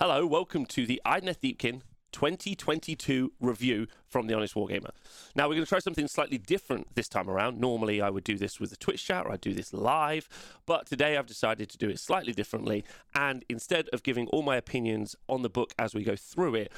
[0.00, 1.82] Hello, welcome to the Idoneth Deepkin
[2.12, 4.92] 2022 review from the Honest Wargamer.
[5.34, 7.58] Now, we're going to try something slightly different this time around.
[7.58, 10.28] Normally, I would do this with a Twitch chat or I'd do this live,
[10.66, 12.84] but today I've decided to do it slightly differently.
[13.12, 16.72] And instead of giving all my opinions on the book as we go through it,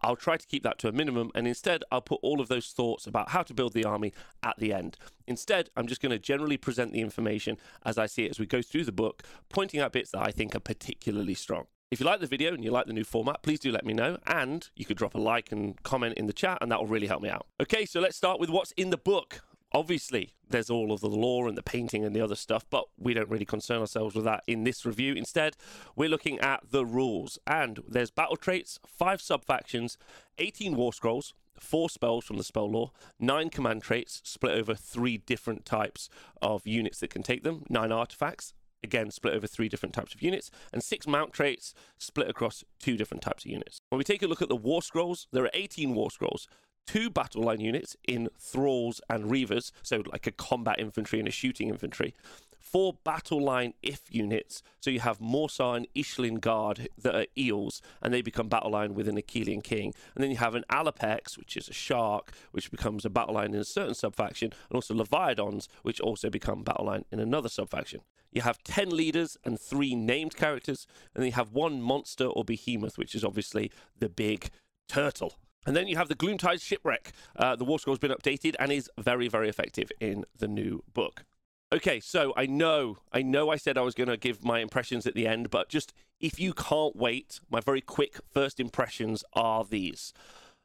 [0.00, 2.70] I'll try to keep that to a minimum, and instead, I'll put all of those
[2.70, 4.12] thoughts about how to build the army
[4.42, 4.96] at the end.
[5.28, 8.46] Instead, I'm just going to generally present the information as I see it as we
[8.46, 11.66] go through the book, pointing out bits that I think are particularly strong.
[11.90, 13.94] If you like the video and you like the new format, please do let me
[13.94, 14.18] know.
[14.26, 17.06] And you could drop a like and comment in the chat, and that will really
[17.06, 17.46] help me out.
[17.62, 19.40] Okay, so let's start with what's in the book.
[19.72, 23.14] Obviously, there's all of the lore and the painting and the other stuff, but we
[23.14, 25.14] don't really concern ourselves with that in this review.
[25.14, 25.56] Instead,
[25.96, 27.38] we're looking at the rules.
[27.46, 29.96] And there's battle traits, five sub factions,
[30.36, 35.16] 18 war scrolls, four spells from the spell lore, nine command traits split over three
[35.16, 36.10] different types
[36.42, 40.22] of units that can take them, nine artifacts, again split over three different types of
[40.22, 43.78] units, and six mount traits split across two different types of units.
[43.90, 46.48] When we take a look at the war scrolls, there are 18 war scrolls.
[46.86, 51.32] Two battle line units in thralls and reavers, so like a combat infantry and a
[51.32, 52.14] shooting infantry.
[52.58, 57.80] Four battle line if units, so you have Morsar and Ishlan Guard that are eels,
[58.02, 59.94] and they become battle line with an Akhelian king.
[60.14, 63.54] And then you have an Allopex, which is a shark, which becomes a battle line
[63.54, 68.00] in a certain subfaction, and also Leviadons, which also become battle line in another subfaction.
[68.32, 72.44] You have 10 leaders and three named characters, and then you have one monster or
[72.44, 74.50] behemoth, which is obviously the big
[74.88, 75.34] turtle.
[75.66, 77.12] And then you have the Gloomtide Shipwreck.
[77.36, 80.82] Uh, the War Scroll has been updated and is very, very effective in the new
[80.92, 81.24] book.
[81.70, 85.06] Okay, so I know, I know I said I was going to give my impressions
[85.06, 89.64] at the end, but just if you can't wait, my very quick first impressions are
[89.64, 90.14] these.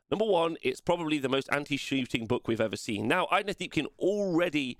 [0.09, 3.07] Number one, it's probably the most anti shooting book we've ever seen.
[3.07, 4.77] Now, Idoneth Deepkin already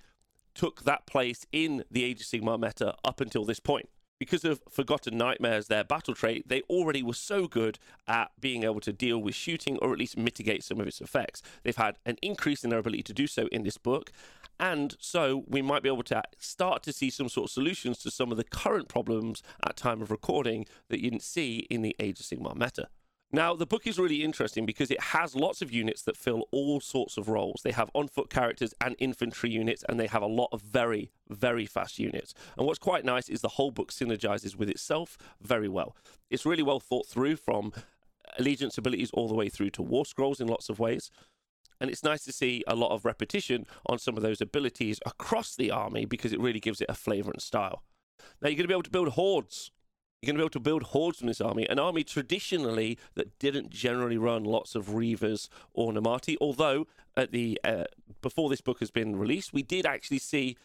[0.56, 3.90] took that place in the Age of Sigmar meta up until this point.
[4.24, 8.80] Because of Forgotten Nightmares, their battle trait, they already were so good at being able
[8.80, 11.42] to deal with shooting or at least mitigate some of its effects.
[11.64, 14.14] They've had an increase in their ability to do so in this book,
[14.58, 18.12] and so we might be able to start to see some sort of solutions to
[18.12, 21.94] some of the current problems at time of recording that you didn't see in the
[22.00, 22.88] Age of Sigmar meta.
[23.36, 26.80] Now, the book is really interesting because it has lots of units that fill all
[26.80, 27.62] sorts of roles.
[27.64, 31.10] They have on foot characters and infantry units, and they have a lot of very,
[31.30, 32.36] very fast units.
[32.56, 35.96] And what's quite nice is the whole book synergizes with itself very well.
[36.30, 37.74] It's really well thought through from
[38.38, 41.10] allegiance abilities all the way through to war scrolls in lots of ways.
[41.82, 45.56] And it's nice to see a lot of repetition on some of those abilities across
[45.56, 47.82] the army because it really gives it a flavor and style.
[48.44, 49.72] Now, you're going to be able to build hordes
[50.24, 53.38] you're going to be able to build hordes from this army, an army traditionally that
[53.40, 56.38] didn't generally run lots of Reavers or Namarti.
[56.40, 57.84] Although at the uh,
[58.22, 60.56] before this book has been released, we did actually see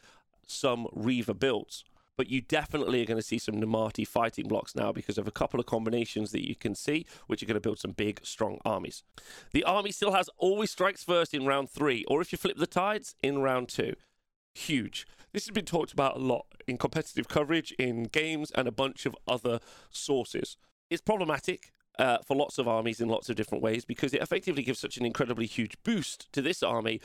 [0.47, 1.83] some Reaver builds.
[2.17, 5.33] But you definitely are going to see some Namarti fighting blocks now because of a
[5.33, 8.59] couple of combinations that you can see, which are going to build some big, strong
[8.65, 9.03] armies.
[9.53, 12.67] The army still has always strikes first in round three, or if you flip the
[12.67, 13.95] tides, in round two
[14.59, 15.07] huge.
[15.33, 19.07] This has been talked about a lot in competitive coverage, in games, and a bunch
[19.07, 20.57] of other sources.
[20.91, 24.63] It's problematic uh, for lots of armies in lots of different ways because it effectively
[24.63, 27.01] gives such an incredibly huge boost to this army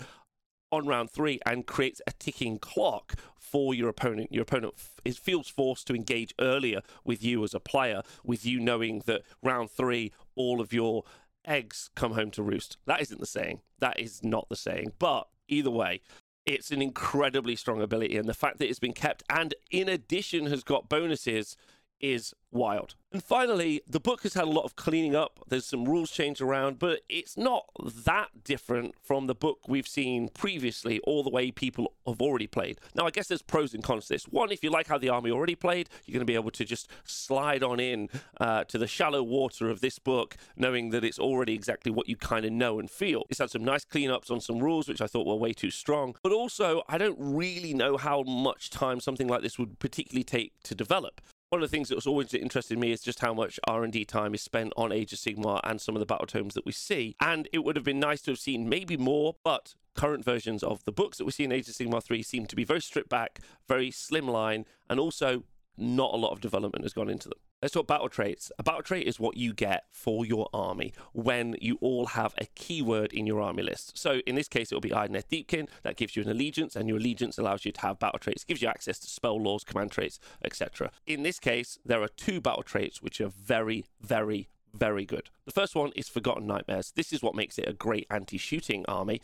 [0.72, 4.32] on round three and creates a ticking clock for your opponent.
[4.32, 8.60] Your opponent f- feels forced to engage earlier with you as a player, with you
[8.60, 11.04] knowing that round three, all of your
[11.46, 12.78] eggs come home to roost.
[12.86, 13.62] That isn't the saying.
[13.80, 14.94] That is not the saying.
[14.98, 16.02] But either way,
[16.46, 20.48] it's an incredibly strong ability, and the fact that it's been kept and in addition
[20.48, 21.56] has got bonuses
[22.03, 22.96] is wild.
[23.14, 25.40] And finally, the book has had a lot of cleaning up.
[25.47, 30.28] There's some rules changed around, but it's not that different from the book we've seen
[30.30, 32.80] previously, all the way people have already played.
[32.94, 34.25] Now, I guess there's pros and cons to this.
[34.25, 36.66] One, if you like how the army already played, you're going to be able to
[36.66, 38.09] just slide on in
[38.42, 42.18] uh, to the shallow water of this book, knowing that it's already exactly what you
[42.18, 43.24] kind of know and feel.
[43.30, 46.16] It's had some nice cleanups on some rules, which I thought were way too strong.
[46.22, 50.53] But also, I don't really know how much time something like this would particularly take
[50.63, 51.22] to develop
[51.53, 54.34] one of the things that was always interested me is just how much R&D time
[54.34, 57.16] is spent on Age of Sigmar and some of the battle tomes that we see.
[57.19, 60.83] And it would have been nice to have seen maybe more, but current versions of
[60.86, 63.10] the books that we see in Age of Sigmar 3 seem to be very stripped
[63.10, 65.44] back, very slimline, and also
[65.78, 67.38] not a lot of development has gone into them.
[67.63, 68.51] Let's talk battle traits.
[68.60, 72.45] A battle trait is what you get for your army when you all have a
[72.56, 73.98] keyword in your army list.
[73.98, 75.69] So in this case, it will be Idoneth Deepkin.
[75.83, 78.44] That gives you an allegiance, and your allegiance allows you to have battle traits.
[78.44, 80.92] It gives you access to spell laws, command traits, etc.
[81.07, 85.30] In this case, there are two battle traits which are very, very, very good.
[85.45, 86.92] The first one is Forgotten Nightmares.
[86.98, 89.21] This is what makes it a great anti-shooting army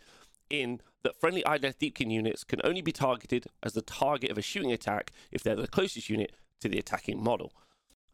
[0.48, 4.42] in that friendly Idoneth Deepkin units can only be targeted as the target of a
[4.42, 7.52] shooting attack if they're the closest unit to the attacking model.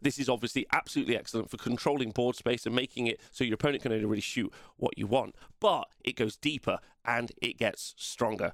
[0.00, 3.82] This is obviously absolutely excellent for controlling board space and making it so your opponent
[3.82, 5.34] can only really shoot what you want.
[5.60, 8.52] But it goes deeper and it gets stronger.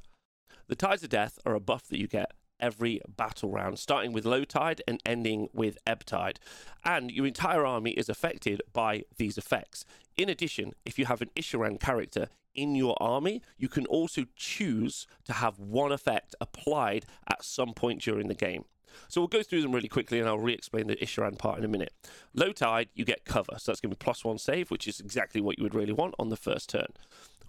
[0.69, 4.25] The Tides of Death are a buff that you get every battle round, starting with
[4.25, 6.39] low tide and ending with ebb tide.
[6.85, 9.85] And your entire army is affected by these effects.
[10.17, 15.07] In addition, if you have an Isharann character in your army, you can also choose
[15.25, 18.65] to have one effect applied at some point during the game.
[19.09, 21.65] So we'll go through them really quickly and I'll re explain the Isharann part in
[21.65, 21.93] a minute.
[22.35, 23.55] Low tide, you get cover.
[23.59, 25.93] So that's going to be plus one save, which is exactly what you would really
[25.93, 26.93] want on the first turn.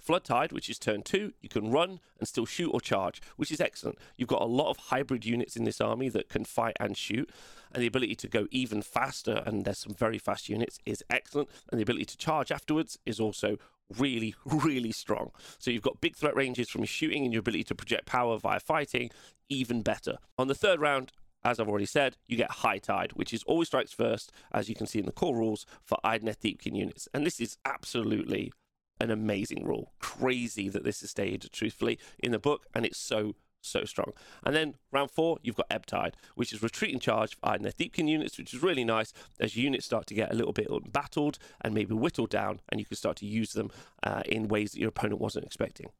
[0.03, 3.53] Flood Tide, which is turn two, you can run and still shoot or charge, which
[3.53, 3.97] is excellent.
[4.17, 7.29] You've got a lot of hybrid units in this army that can fight and shoot,
[7.71, 11.47] and the ability to go even faster, and there's some very fast units, is excellent.
[11.71, 13.57] And the ability to charge afterwards is also
[13.97, 15.31] really, really strong.
[15.57, 18.59] So you've got big threat ranges from shooting and your ability to project power via
[18.59, 19.09] fighting,
[19.47, 20.17] even better.
[20.37, 21.13] On the third round,
[21.45, 24.75] as I've already said, you get High Tide, which is always strikes first, as you
[24.75, 27.07] can see in the core rules for Idoneth Deepkin units.
[27.13, 28.51] And this is absolutely
[28.99, 29.91] an amazing rule.
[29.99, 33.35] Crazy that this is stated truthfully in the book, and it's so
[33.65, 34.11] so strong.
[34.45, 38.09] And then round four, you've got Ebb Tide, which is retreating charge for Idoneth Deepkin
[38.09, 41.73] units, which is really nice as units start to get a little bit battled and
[41.73, 43.71] maybe whittled down, and you can start to use them
[44.03, 45.91] uh, in ways that your opponent wasn't expecting.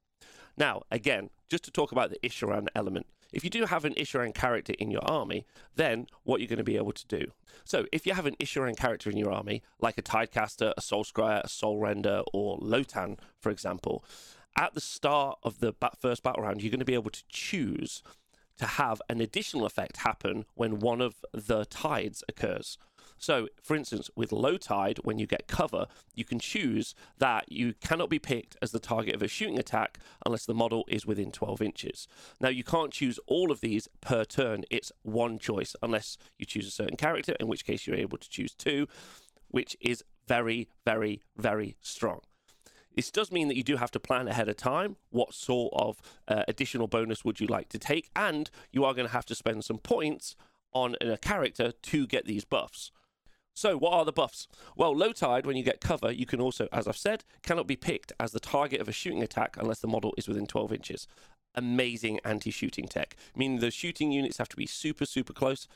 [0.58, 3.08] Now, again, just to talk about the Isharann element.
[3.34, 5.46] If you do have an Isharann character in your army,
[5.76, 7.32] then what you're going to be able to do.
[7.66, 11.04] So, if you have an Isharann character in your army, like a Tidecaster, a Soul
[11.04, 14.06] Scryer, a Soul Render, or Lotann, for example,
[14.56, 18.04] at the start of the first battle round, you're going to be able to choose
[18.58, 22.78] to have an additional effect happen when one of the tides occurs.
[23.18, 27.74] So, for instance, with low tide, when you get cover, you can choose that you
[27.82, 31.32] cannot be picked as the target of a shooting attack unless the model is within
[31.32, 32.08] 12 inches.
[32.42, 36.68] Now, you can't choose all of these per turn, it's one choice unless you choose
[36.68, 38.88] a certain character, in which case you're able to choose two,
[39.50, 42.22] which is very, very, very strong.
[42.96, 46.00] This does mean that you do have to plan ahead of time what sort of
[46.28, 49.36] uh, additional bonus would you like to take, and you are going to have to
[49.36, 50.36] spend some points
[50.74, 52.92] on a character to get these buffs.
[53.56, 54.48] So, what are the buffs?
[54.76, 57.76] Well, low tide, when you get cover, you can also, as I've said, cannot be
[57.76, 61.08] picked as the target of a shooting attack unless the model is within 12 inches.
[61.56, 65.68] Amazing anti shooting tech, meaning the shooting units have to be super, super close.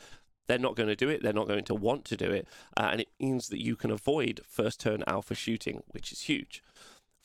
[0.47, 1.21] They're not going to do it.
[1.21, 2.47] They're not going to want to do it.
[2.75, 6.63] Uh, and it means that you can avoid first turn alpha shooting, which is huge.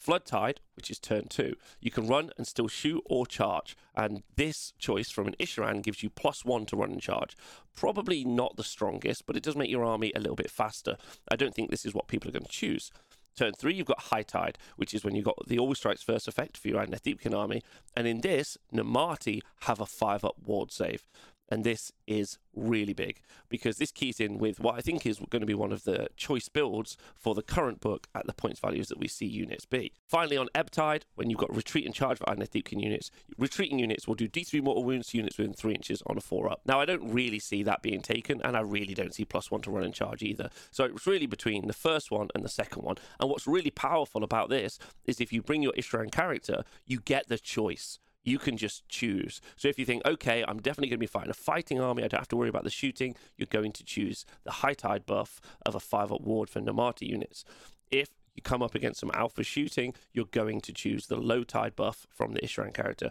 [0.02, 3.76] Flood Tide, which is turn two, you can run and still shoot or charge.
[3.94, 7.36] And this choice from an Isharann gives you plus one to run and charge.
[7.76, 10.96] Probably not the strongest, but it does make your army a little bit faster.
[11.30, 12.90] I don't think this is what people are going to choose.
[13.36, 16.26] Turn three, you've got High Tide, which is when you've got the Always Strikes First
[16.26, 17.62] effect for your Idoneth Deepkin army.
[17.96, 21.04] And in this, Namarti have a five up ward save.
[21.52, 23.20] And this is really big
[23.50, 26.08] because this keys in with what I think is going to be one of the
[26.16, 29.92] choice builds for the current book at the points values that we see units be.
[30.08, 33.78] Finally, on Ebb Tide, when you've got retreat and charge for Idoneth Deepkin units, retreating
[33.78, 36.62] units will do D3 mortal wounds to units within 3 inches on a 4 up.
[36.64, 39.60] Now, I don't really see that being taken, and I really don't see plus 1
[39.62, 40.48] to run and charge either.
[40.70, 42.96] So it's really between the first one and the second one.
[43.20, 47.28] And what's really powerful about this is if you bring your Isharann character, you get
[47.28, 49.40] the choice you can just choose.
[49.56, 52.08] So if you think, okay, I'm definitely going to be fighting a fighting army, I
[52.08, 55.40] don't have to worry about the shooting, you're going to choose the high tide buff
[55.66, 57.44] of a 5 up ward for Namarti units.
[57.90, 61.76] If you come up against some alpha shooting, you're going to choose the low tide
[61.76, 63.10] buff from the Isharann character.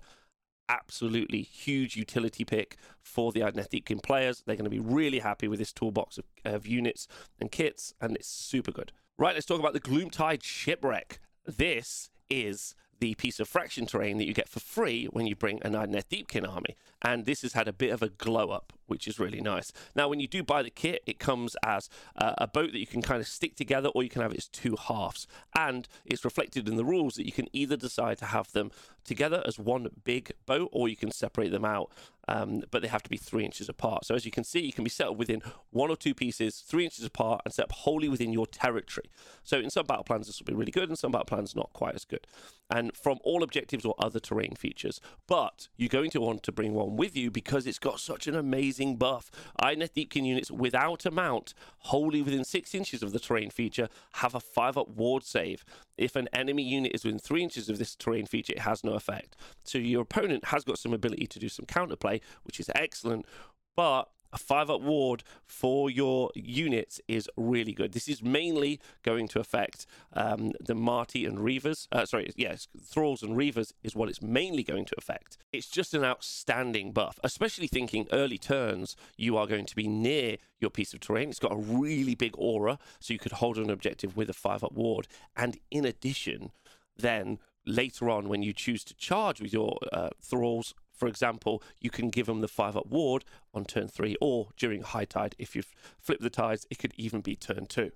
[0.70, 4.44] Absolutely huge utility pick for the Idoneth players.
[4.46, 7.08] They're going to be really happy with this toolbox of, of units
[7.40, 8.94] and kits, and it's super good.
[9.18, 11.20] Right, let's talk about the Gloomtide Shipwreck.
[11.46, 15.62] This is the piece of fraction terrain that you get for free when you bring
[15.64, 16.78] an Idoneth Deepkin army.
[17.02, 19.72] And this has had a bit of a glow up, which is really nice.
[19.96, 22.86] Now, when you do buy the kit, it comes as uh, a boat that you
[22.86, 25.28] can kind of stick together, or you can have its two halves.
[25.58, 28.70] And it's reflected in the rules that you can either decide to have them
[29.06, 31.90] together as one big boat, or you can separate them out
[32.28, 34.06] um, but they have to be three inches apart.
[34.06, 36.64] So as you can see, you can be set up within one or two pieces,
[36.66, 39.10] three inches apart, and set up wholly within your territory.
[39.44, 41.72] So in some battle plans, this will be really good, and some battle plans not
[41.74, 42.26] quite as good.
[42.70, 46.74] And from all objectives or other terrain features, but you're going to want to bring
[46.74, 49.32] one with you because it's got such an amazing buff.
[49.62, 54.36] Idoneth Deepkin units without a mount, wholly within six inches of the terrain feature, have
[54.36, 55.64] a five up ward save.
[55.98, 58.94] If an enemy unit is within three inches of this terrain feature, it has no
[58.94, 59.36] effect.
[59.64, 63.26] So your opponent has got some ability to do some counterplay, which is excellent.
[63.76, 67.94] But a five up ward for your units is really good.
[67.94, 71.88] This is mainly going to affect um, the Marty and Reavers.
[71.92, 75.38] Uh, sorry, yes, Thralls and Reavers is what it's mainly going to affect.
[75.52, 80.38] It's just an outstanding buff, especially thinking early turns, you are going to be near
[80.60, 81.30] your piece of terrain.
[81.30, 84.64] It's got a really big aura, so you could hold an objective with a five
[84.64, 85.08] up ward.
[85.36, 86.52] And in addition,
[86.98, 91.90] then later on, when you choose to charge with your uh, thralls, for example, you
[91.90, 95.56] can give them the five up ward on turn three, or during high tide, if
[95.56, 95.64] you
[96.00, 97.92] flip the tides, it could even be turn two.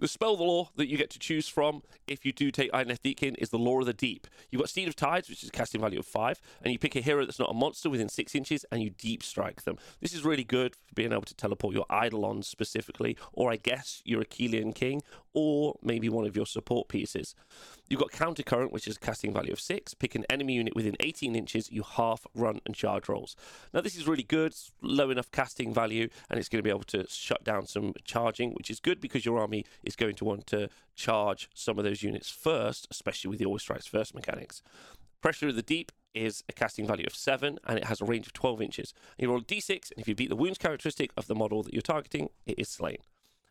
[0.00, 3.02] The spell the law that you get to choose from if you do take Idoneth
[3.02, 4.26] Deepkin is the Lore of the Deep.
[4.50, 6.96] You've got Steed of Tides, which is a casting value of 5, and you pick
[6.96, 9.76] a hero that's not a monster within 6 inches and you deep strike them.
[10.00, 14.02] This is really good for being able to teleport your Eidolons specifically, or I guess
[14.04, 15.02] your Akhelian King,
[15.40, 17.36] or maybe one of your support pieces.
[17.88, 19.94] You've got Counter Current, which is a casting value of 6.
[19.94, 23.36] Pick an enemy unit within 18 inches, you half, run, and charge rolls.
[23.72, 24.52] Now, this is really good,
[24.82, 28.50] low enough casting value, and it's going to be able to shut down some charging,
[28.54, 32.02] which is good because your army is going to want to charge some of those
[32.02, 34.60] units first, especially with the Always Strikes First mechanics.
[35.20, 38.26] Pressure of the Deep is a casting value of 7 and it has a range
[38.26, 38.92] of 12 inches.
[39.18, 41.72] You roll a d6, and if you beat the wounds characteristic of the model that
[41.72, 42.98] you're targeting, it is slain.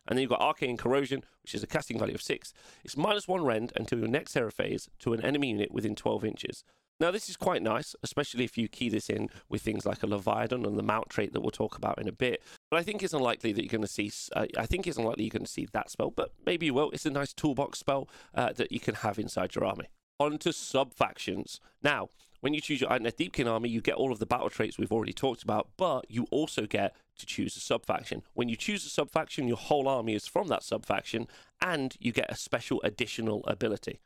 [0.08, 2.52] And then you've got Arcane Corrosion, which is a casting value of 6.
[2.84, 6.24] It's minus 1 rend until your next Terra phase to an enemy unit within 12
[6.24, 6.64] inches.
[7.00, 10.06] Now, this is quite nice, especially if you key this in with things like a
[10.06, 12.42] Leviadon and the mount trait that we'll talk about in a bit.
[12.70, 14.10] But I think it's unlikely that you're going to see.
[14.34, 16.90] Uh, I think it's unlikely you're going to see that spell, but maybe you will.
[16.90, 19.86] It's a nice toolbox spell uh, that you can have inside your army.
[20.18, 21.60] On to sub factions.
[21.84, 22.08] Now,
[22.40, 25.12] when you choose your Deepkin army, you get all of the battle traits we've already
[25.12, 28.22] talked about, but you also get to choose a subfaction.
[28.34, 31.26] When you choose a subfaction, your whole army is from that subfaction,
[31.60, 34.00] and you get a special additional ability.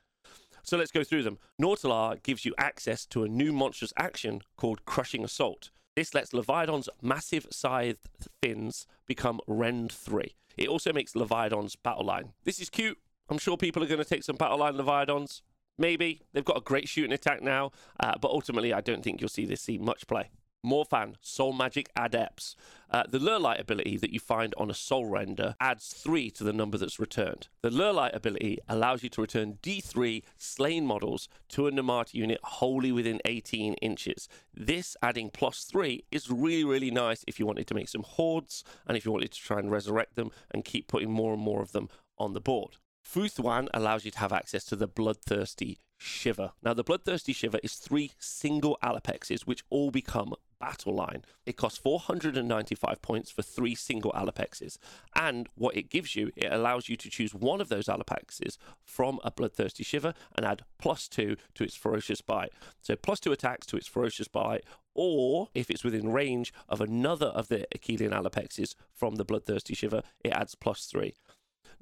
[0.63, 1.39] So let's go through them.
[1.61, 5.71] Nautilar gives you access to a new monstrous action called Crushing Assault.
[5.97, 8.09] This lets Leviadon's massive scythed
[8.43, 10.35] fins become Rend 3.
[10.57, 12.33] It also makes Leviadon's battle line.
[12.45, 12.99] This is cute.
[13.29, 15.43] I'm sure people are going to take some battle line Leviadons.
[15.79, 16.23] Maybe.
[16.33, 19.47] They've got a great shooting attack now, uh, but ultimately, I don't think you'll see
[19.47, 20.31] this see much play.
[20.65, 22.55] Mor'phann, Soul Magic Adepts.
[22.91, 26.53] Uh, the Lurelight ability that you find on a Soul Render adds 3 to the
[26.53, 27.49] number that's returned.
[27.63, 32.93] The Lurelight ability allows you to return D3 slain models to a Namarti unit wholly
[32.93, 34.29] within 18 inches.
[34.55, 38.63] This adding plus 3 is really, really nice if you wanted to make some hordes
[38.87, 41.63] and if you wanted to try and resurrect them and keep putting more and more
[41.63, 41.89] of them
[42.19, 42.77] on the board.
[43.05, 46.53] Fuethán allows you to have access to the Bloodthirsty Shiver.
[46.63, 51.25] Now, the Bloodthirsty Shiver is three single Allopexes, which all become battle line.
[51.45, 54.79] It costs 495 points for three single Allopexes.
[55.17, 59.19] And what it gives you, it allows you to choose one of those Allopexes from
[59.25, 62.53] a Bloodthirsty Shiver and add plus two to its Ferocious Bite.
[62.81, 64.65] So plus two attacks to its Ferocious Bite,
[64.95, 70.03] or if it's within range of another of the Akhelian Allopexes from the Bloodthirsty Shiver,
[70.23, 71.15] it adds plus three.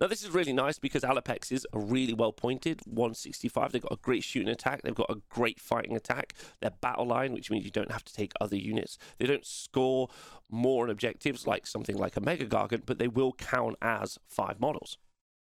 [0.01, 2.81] Now, this is really nice because Allopexes are really well pointed.
[2.87, 6.33] 165, they've got a great shooting attack, they've got a great fighting attack.
[6.61, 8.97] They're battle line, which means you don't have to take other units.
[9.19, 10.09] They don't score
[10.51, 14.59] more on objectives like something like a Mega Gargant, but they will count as five
[14.59, 14.97] models.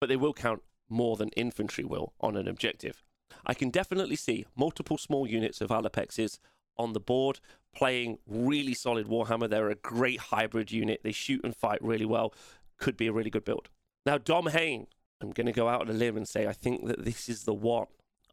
[0.02, 3.04] But they will count more than infantry will on an objective.
[3.46, 6.40] I can definitely see multiple small units of Allopexes
[6.76, 7.40] on the board
[7.76, 9.48] playing really solid Warhammer.
[9.48, 11.02] They're a great hybrid unit.
[11.04, 12.34] They shoot and fight really well.
[12.80, 13.70] Could be a really good build.
[14.06, 14.88] Now, Dhom-hain,
[15.22, 17.44] I'm going to go out on a limb and say I think that this is
[17.44, 17.88] the one.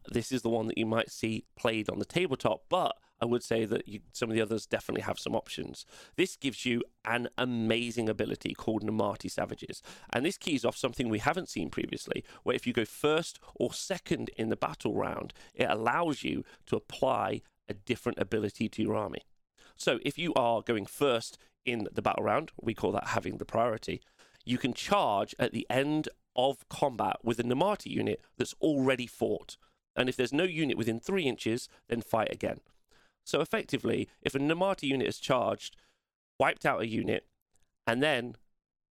[0.08, 3.42] This is the one that you might see played on the tabletop, but I would
[3.42, 5.84] say that you, some of the others definitely have some options.
[6.16, 9.82] This gives you an amazing ability called Namarti Savages.
[10.12, 13.72] And this keys off something we haven't seen previously, where if you go first or
[13.72, 18.94] second in the battle round, it allows you to apply a different ability to your
[18.94, 19.22] army.
[19.76, 23.44] So if you are going first in the battle round, we call that having the
[23.44, 24.02] priority
[24.46, 29.56] you can charge at the end of combat with a Namarti unit that's already fought.
[29.96, 32.60] And if there's no unit within three inches, then fight again.
[33.24, 35.76] So effectively, if a Namarti unit is charged,
[36.38, 37.26] wiped out a unit,
[37.86, 38.36] and then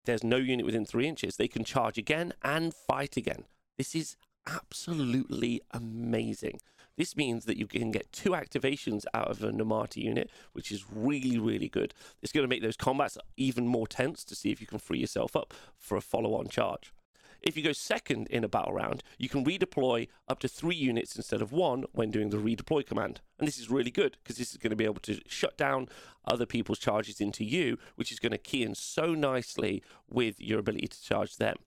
[0.05, 3.45] there's no unit within three inches, they can charge again and fight again.
[3.77, 6.59] This is absolutely amazing.
[6.97, 10.85] This means that you can get two activations out of a Namarti unit, which is
[10.93, 11.93] really, really good.
[12.21, 14.99] It's going to make those combats even more tense to see if you can free
[14.99, 16.93] yourself up for a follow on charge.
[17.41, 21.15] If you go second in a battle round, you can redeploy up to three units
[21.15, 23.21] instead of one when doing the redeploy command.
[23.37, 25.87] And this is really good because this is going to be able to shut down
[26.25, 30.59] other people's charges into you, which is going to key in so nicely with your
[30.59, 31.57] ability to charge them.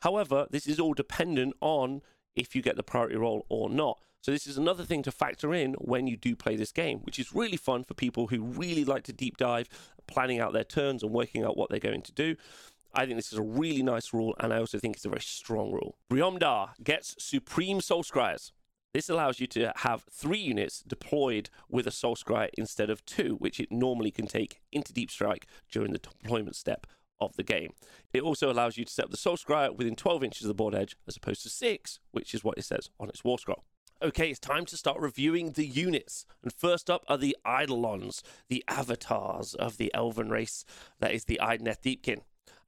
[0.00, 2.02] However, this is all dependent on
[2.36, 4.00] if you get the priority roll or not.
[4.22, 7.18] So this is another thing to factor in when you do play this game, which
[7.18, 9.68] is really fun for people who really like to deep dive,
[10.06, 12.36] planning out their turns and working out what they're going to do.
[12.94, 15.22] I think this is a really nice rule, and I also think it's a very
[15.22, 15.96] strong rule.
[16.08, 18.52] Briomdar gets Supreme Soul Scryers.
[18.94, 23.36] This allows you to have three units deployed with a Soul Scryer instead of two,
[23.40, 26.86] which it normally can take into Deep Strike during the deployment step
[27.20, 27.72] of the game.
[28.12, 30.54] It also allows you to set up the Soul Scryer within 12 inches of the
[30.54, 33.64] board edge as opposed to 6, which is what it says on its War Scroll.
[34.02, 36.26] Okay, it's time to start reviewing the units.
[36.42, 40.64] And first up are the Eidolons, the avatars of the elven race.
[40.98, 42.22] That is the Idoneth Deepkin.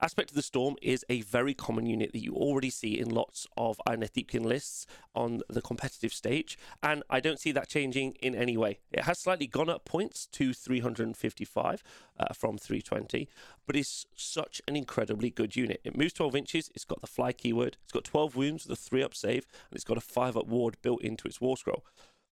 [0.04, 3.46] Aspect of the Storm is a very common unit that you already see in lots
[3.56, 8.34] of Idoneth Deepkin lists on the competitive stage, and I don't see that changing in
[8.34, 8.80] any way.
[8.92, 11.82] It has slightly gone up points to 355
[12.20, 13.30] uh, from 320,
[13.66, 15.80] but it's such an incredibly good unit.
[15.84, 18.82] It moves 12 inches, it's got the fly keyword, it's got 12 wounds with a
[18.82, 21.82] 3 up save, and it's got a 5 up ward built into its war scroll.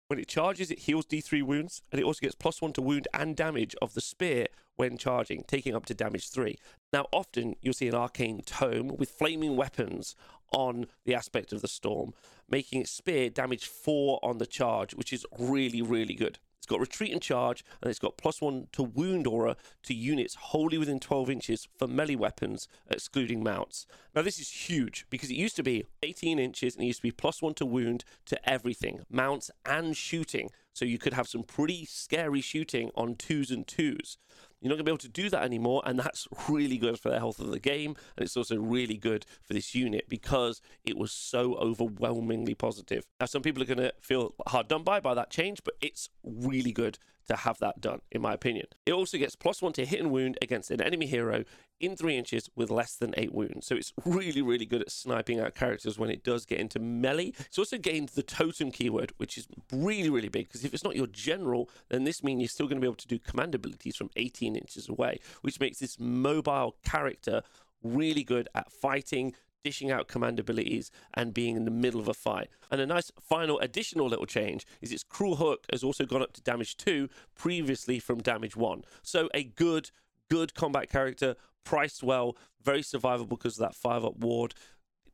[0.08, 3.08] When it charges, it heals D3 wounds, and it also gets plus one to wound
[3.14, 6.58] and damage of the spear when charging, taking up to damage three.
[6.94, 10.16] Now, often you'll see an arcane tome with flaming weapons
[10.52, 12.14] on the aspect of the storm,
[12.50, 16.40] making its spear damage four on the charge, which is really, really good.
[16.58, 20.36] It's got retreat and charge, and it's got plus one to wound aura to units
[20.36, 23.88] wholly within 12 inches for melee weapons, excluding mounts.
[24.14, 27.08] Now, this is huge because it used to be 18 inches and it used to
[27.08, 30.52] be plus one to wound to everything, mounts and shooting.
[30.74, 34.18] So you could have some pretty scary shooting on twos and twos.
[34.62, 37.10] You're not going to be able to do that anymore, and that's really good for
[37.10, 40.98] the health of the game, and it's also really good for this unit because it
[40.98, 43.04] was so overwhelmingly positive.
[43.20, 46.10] Now, some people are going to feel hard done by by that change, but it's
[46.24, 47.00] really good
[47.32, 48.68] to have that done, in my opinion.
[48.86, 51.44] It also gets plus one to hit and wound against an enemy hero
[51.80, 53.66] in three inches with less than eight wounds.
[53.66, 57.34] So it's really, really good at sniping out characters when it does get into melee.
[57.40, 60.96] It's also gained the totem keyword, which is really, really big because if it's not
[60.96, 63.96] your general, then this means you're still going to be able to do command abilities
[63.96, 67.42] from 18 inches away, which makes this mobile character
[67.84, 72.14] really good at fighting, dishing out command abilities and being in the middle of a
[72.14, 72.50] fight.
[72.70, 76.34] And a nice final additional little change is its cruel hook has also gone up
[76.34, 78.84] to damage 2 previously from damage 1.
[79.02, 79.92] So a good
[80.30, 84.54] good combat character priced well, very survivable because of that 5 up ward.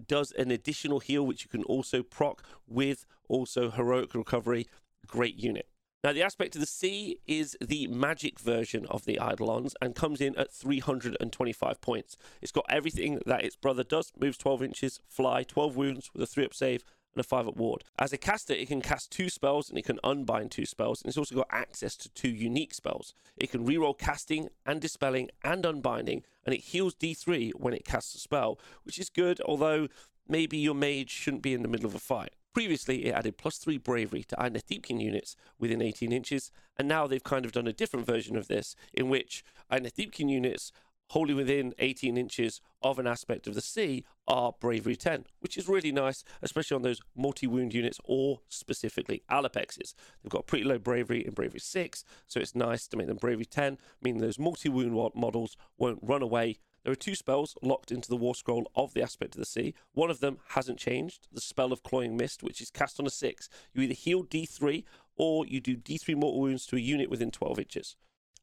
[0.06, 4.68] Does an additional heal which you can also proc with also heroic recovery.
[5.08, 5.67] Great unit.
[6.08, 10.22] Now, the aspect of the sea is the magic version of the Eidolons and comes
[10.22, 12.15] in at 325 points.
[12.41, 16.26] It's got everything that its brother does moves 12 inches, fly, 12 wounds with a
[16.26, 16.82] 3 up save,
[17.13, 17.84] and a 5 up ward.
[18.00, 21.10] As a caster, it can cast two spells and it can unbind two spells, and
[21.10, 23.13] it's also got access to two unique spells.
[23.36, 28.15] It can reroll casting and dispelling and unbinding, and it heals D3 when it casts
[28.15, 29.89] a spell, which is good, although
[30.26, 32.32] maybe your mage shouldn't be in the middle of a fight.
[32.58, 37.24] Previously, it added plus three bravery to Idoneth units within 18 inches, and now they've
[37.24, 40.72] kind of done a different version of this, in which Idoneth units
[41.12, 45.67] wholly within 18 inches of an aspect of the sea are bravery 10, which is
[45.67, 49.93] really nice, especially on those multi wound units or specifically Allopexes.
[50.24, 53.46] They've got pretty low bravery in bravery 6, so it's nice to make them bravery
[53.46, 58.10] 10, meaning those multi wound models won't run away there are two spells locked into
[58.10, 59.74] the War Scroll of the Aspect of the Sea.
[59.94, 63.10] One of them hasn't changed, the spell of Cloying Mist, which is cast on a
[63.10, 63.50] 6.
[63.74, 64.84] You either heal D3
[65.16, 67.96] or you do D3 mortal wounds to a unit within 12 inches.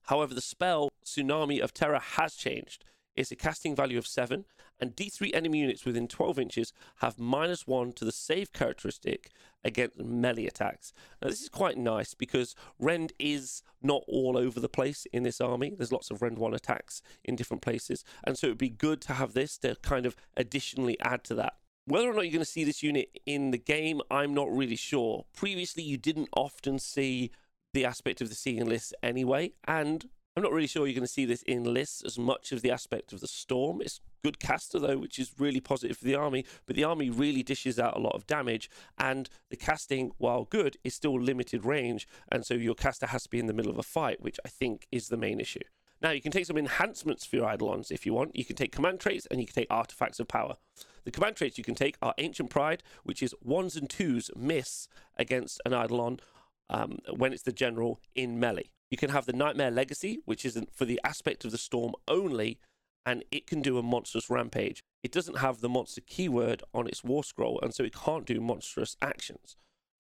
[0.05, 2.85] However, the spell Tsunami of Terror has changed.
[3.17, 4.45] It's a casting value of 7,
[4.81, 9.31] and D3 enemy units within 12 inches have minus 1 to the save characteristic
[9.65, 10.93] against melee attacks.
[11.23, 15.41] Now, this is quite nice because Rend is not all over the place in this
[15.41, 15.75] army.
[15.77, 19.01] There's lots of Rend 1 attacks in different places, and so it would be good
[19.03, 21.55] to have this to kind of additionally add to that.
[21.87, 24.77] Whether or not you're going to see this unit in the game, I'm not really
[24.77, 25.27] sure.
[25.37, 27.31] Previously, you didn't often see
[27.75, 31.13] the aspect of the seeing list anyway, and I'm not really sure you're going to
[31.13, 33.81] see this in lists as much as the aspect of the storm.
[33.81, 36.45] It's good caster though, which is really positive for the army.
[36.67, 40.79] But the army really dishes out a lot of damage, and the casting, while good,
[40.83, 43.79] is still limited range, and so your caster has to be in the middle of
[43.79, 45.61] a fight, which I think is the main issue.
[46.01, 48.37] Now you can take some enhancements for your Eidolons if you want.
[48.37, 50.57] You can take command traits and you can take artifacts of power.
[51.05, 54.89] The command traits you can take are Ancient Pride, which is ones and twos miss
[55.17, 56.21] against an Eidolon
[56.69, 58.71] um, when it's the general in melee.
[58.91, 62.59] You can have the Nightmare Legacy, which isn't for the aspect of the storm only,
[63.07, 64.83] and it can do a monstrous rampage.
[65.03, 68.41] It doesn't have the monster keyword on its war scroll, and so it can't do
[68.41, 69.57] monstrous actions.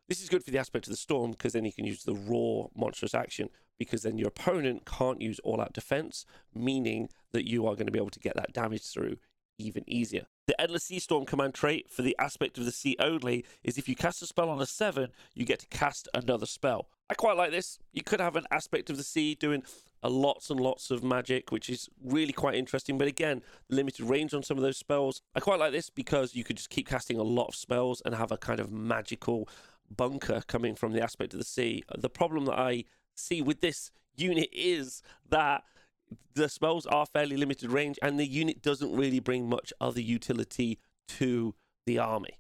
[0.09, 2.15] This is good for the aspect of the storm because then you can use the
[2.15, 7.67] raw monstrous action because then your opponent can't use all out defense, meaning that you
[7.67, 9.17] are going to be able to get that damage through
[9.59, 10.27] even easier.
[10.47, 13.89] The Endless Sea Storm command trait for the aspect of the sea only is if
[13.89, 16.89] you cast a spell on a 7, you get to cast another spell.
[17.09, 17.79] I quite like this.
[17.93, 19.63] You could have an aspect of the sea doing
[20.05, 22.99] a lots and lots of magic, which is really quite interesting.
[22.99, 25.23] But again, limited range on some of those spells.
[25.35, 28.15] I quite like this because you could just keep casting a lot of spells and
[28.15, 29.49] have a kind of magical
[29.91, 31.83] bunker coming from the aspect of the sea.
[31.97, 35.65] The problem that I see with this unit is that
[36.35, 40.79] the spells are fairly limited range and the unit doesn't really bring much other utility
[41.09, 41.55] to
[41.87, 42.39] the army.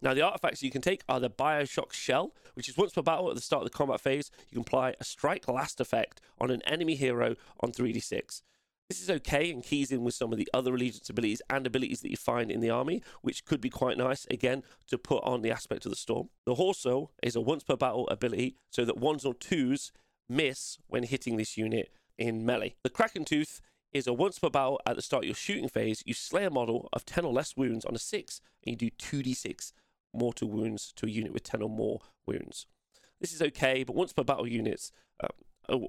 [0.00, 3.30] Now, the artifacts you can take are the Bioshock Shell, which is once per battle
[3.30, 6.52] at the start of the combat phase, you can apply a strike last effect on
[6.52, 8.42] an enemy hero on 3d6.
[8.88, 12.00] This is okay and keys in with some of the other allegiance abilities and abilities
[12.00, 15.42] that you find in the army, which could be quite nice, again, to put on
[15.42, 16.28] the aspect of the storm.
[16.46, 19.90] The Horso is a once per battle ability, so that ones or twos
[20.28, 22.76] miss when hitting this unit in melee.
[22.84, 23.60] The Kraken Tooth
[23.92, 26.50] is a once per battle at the start of your shooting phase, you slay a
[26.50, 29.72] model of 10 or less wounds on a 6, and you do 2d6
[30.18, 32.66] mortal wounds to a unit with 10 or more wounds.
[33.20, 35.28] This is okay, but once per battle units, uh,
[35.68, 35.88] oh,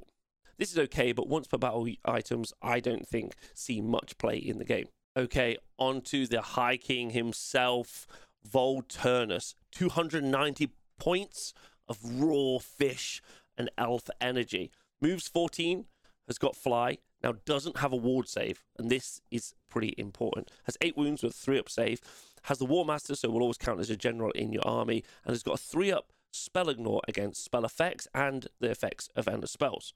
[0.58, 4.58] this is okay, but once per battle items, I don't think see much play in
[4.58, 4.88] the game.
[5.18, 8.08] Okay, on to the High King himself,
[8.48, 9.56] Volturnos.
[9.72, 11.54] 290 points
[11.88, 13.22] of raw fish
[13.58, 14.72] and elf energy.
[15.02, 15.86] Moves 14,
[16.28, 20.52] has got fly, now doesn't have a ward save, and this is pretty important.
[20.64, 22.02] Has 8 wounds with 3 up save,
[22.44, 25.34] has the War Master, so will always count as a general in your army, and
[25.34, 29.52] has got a 3 up spell ignore against spell effects and the effects of endless
[29.52, 29.94] spells.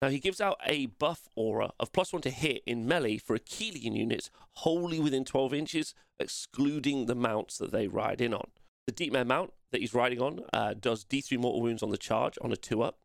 [0.00, 3.36] Now he gives out a buff aura of plus one to hit in melee for
[3.36, 8.48] Akhelian units wholly within 12 inches, excluding the mounts that they ride in on.
[8.86, 12.38] The Deepmare mount that he's riding on uh, does D3 mortal wounds on the charge
[12.40, 12.98] on a 2 up.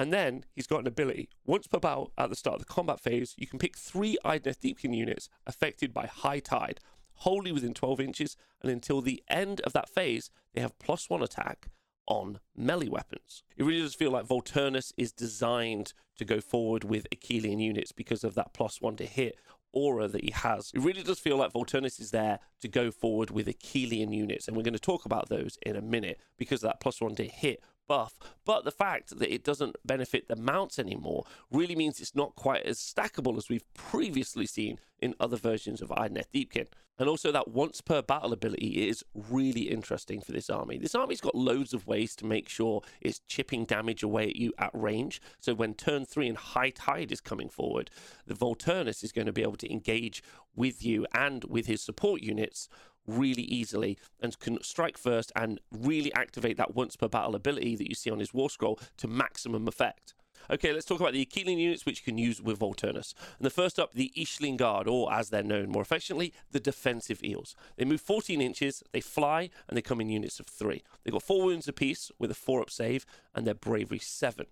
[0.00, 1.28] And then he's got an ability.
[1.44, 4.60] Once per battle at the start of the combat phase, you can pick three Idoneth
[4.60, 6.80] Deepkin units affected by High Tide,
[7.16, 11.22] wholly within 12 inches, and until the end of that phase, they have plus one
[11.22, 11.68] attack
[12.06, 13.42] on melee weapons.
[13.58, 18.24] It really does feel like Volturnos is designed to go forward with Akhelian units because
[18.24, 19.36] of that plus one to hit
[19.72, 20.72] aura that he has.
[20.74, 24.56] It really does feel like Volturnos is there to go forward with Akhelian units, and
[24.56, 27.24] we're going to talk about those in a minute because of that plus one to
[27.24, 28.14] hit buff.
[28.44, 32.62] But the fact that it doesn't benefit the mounts anymore really means it's not quite
[32.62, 36.68] as stackable as we've previously seen in other versions of Idoneth Deepkin.
[37.00, 40.78] And also that once per battle ability is really interesting for this army.
[40.78, 44.52] This army's got loads of ways to make sure it's chipping damage away at you
[44.58, 45.20] at range.
[45.40, 47.90] So when turn three and high tide is coming forward,
[48.24, 50.22] the Volturnos is going to be able to engage
[50.54, 52.68] with you and with his support units
[53.18, 57.88] really easily and can strike first and really activate that once per battle ability that
[57.88, 60.14] you see on his war scroll to maximum effect.
[60.50, 63.14] Okay, let's talk about the Akhelian units which you can use with Volturnos.
[63.38, 67.22] And the first up, the Ishlan Guard, or as they're known more affectionately, the defensive
[67.22, 67.54] eels.
[67.76, 70.82] They move 14 inches, they fly, and they come in units of three.
[71.04, 74.46] They've got four wounds apiece with a four up save, and their bravery seven.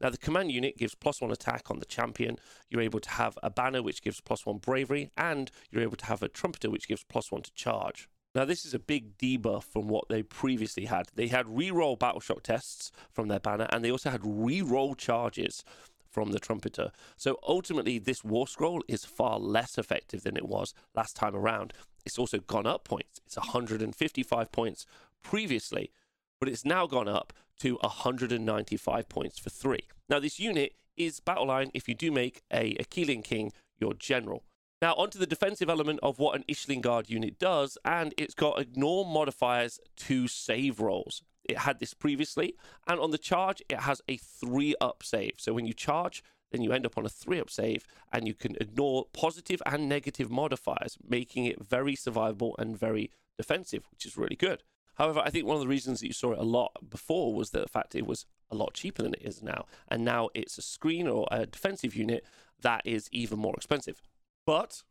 [0.00, 2.38] Now, the command unit gives plus one attack on the champion.
[2.68, 6.06] You're able to have a banner which gives plus one bravery, and you're able to
[6.06, 8.08] have a trumpeter which gives plus one to charge.
[8.34, 11.08] Now, this is a big debuff from what they previously had.
[11.14, 15.64] They had reroll battle shock tests from their banner, and they also had reroll charges
[16.08, 16.92] from the trumpeter.
[17.16, 21.72] So ultimately, this war scroll is far less effective than it was last time around.
[22.06, 23.20] It's also gone up points.
[23.26, 24.86] It's 155 points
[25.22, 25.90] previously,
[26.40, 29.84] but it's now gone up to 195 points for three.
[30.08, 34.42] Now, this unit is battle line if you do make a Akhelian King your general.
[34.82, 38.58] Now, onto the defensive element of what an Ishlan Guard unit does, and it's got
[38.58, 41.22] ignore modifiers to save rolls.
[41.44, 42.54] It had this previously,
[42.86, 45.34] and on the charge, it has a three up save.
[45.36, 48.34] So when you charge, then you end up on a three up save, and you
[48.34, 54.16] can ignore positive and negative modifiers, making it very survivable and very defensive, which is
[54.16, 54.62] really good.
[54.94, 57.50] However, I think one of the reasons that you saw it a lot before was
[57.50, 59.66] the fact it was a lot cheaper than it is now.
[59.88, 62.24] And now it's a screen or a defensive unit
[62.60, 64.02] that is even more expensive.
[64.46, 64.82] But,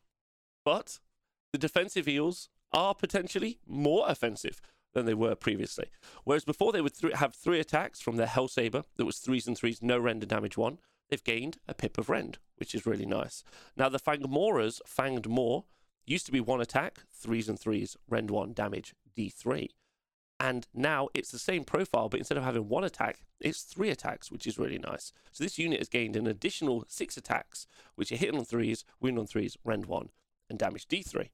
[0.66, 1.00] but,
[1.52, 4.62] the defensive eels are potentially more offensive
[4.94, 5.90] than they were previously.
[6.24, 9.58] Whereas before they would th- have three attacks from their Helsabre that was threes and
[9.58, 10.80] threes, no render damage one.
[11.10, 13.44] They've gained a pip of rend, which is really nice.
[13.76, 15.64] Now the Fangmoras, Fanged Maw,
[16.06, 19.70] used to be one attack, threes and threes, rend one, damage D3.
[20.40, 24.32] And now it's the same profile, but instead of having one attack, it's three attacks,
[24.32, 25.12] which is really nice.
[25.34, 29.20] So this unit has gained an additional six attacks, which are hit on threes, wound
[29.20, 30.10] on threes, rend one,
[30.50, 31.30] and damage D3.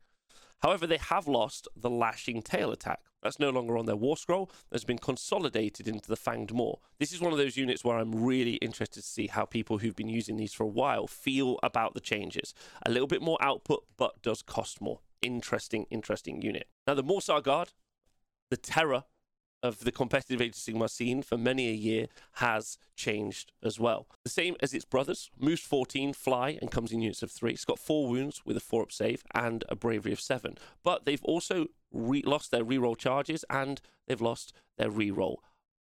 [0.63, 3.01] However, they have lost the lashing tail attack.
[3.21, 4.51] That's no longer on their war scroll.
[4.71, 6.75] That's been consolidated into the Fanged Maw.
[6.99, 9.95] This is one of those units where I'm really interested to see how people who've
[9.95, 12.53] been using these for a while feel about the changes.
[12.85, 14.99] A little bit more output, but does cost more.
[15.21, 16.67] Interesting, interesting unit.
[16.87, 17.73] Now, the Morrsarr Guard,
[18.55, 19.03] the terror
[19.61, 24.07] of the competitive Age of Sigmar scene for many a year has changed as well.
[24.23, 27.51] The same as its brothers, moves 14, fly, and comes in units of three.
[27.51, 30.57] It's got four wounds with a four up save and a bravery of seven.
[30.83, 35.37] But they've also re- lost their reroll charges and they've lost their reroll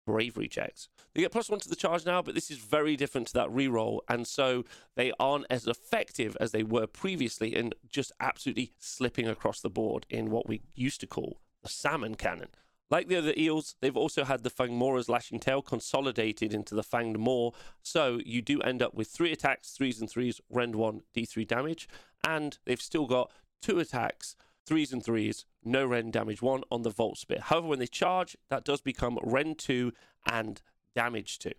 [0.08, 0.90] bravery checks.
[1.14, 3.50] They get plus one to the charge now, but this is very different to that
[3.50, 9.28] reroll, and so they aren't as effective as they were previously in just absolutely slipping
[9.28, 12.50] across the board in what we used to call the salmon cannon.
[12.94, 17.18] Like the other eels, they've also had the Fangmora's lashing tail consolidated into the Fanged
[17.18, 17.50] Maw,
[17.82, 21.90] so you do end up with three attacks, threes and threes, rend one, d3 damage,
[22.24, 23.32] and they've still got
[23.64, 24.36] two attacks,
[24.68, 27.40] threes and threes, no rend damage one on the Volt Spit.
[27.40, 29.92] However, when they charge, that does become rend two
[30.28, 30.62] and
[30.94, 31.54] damage two.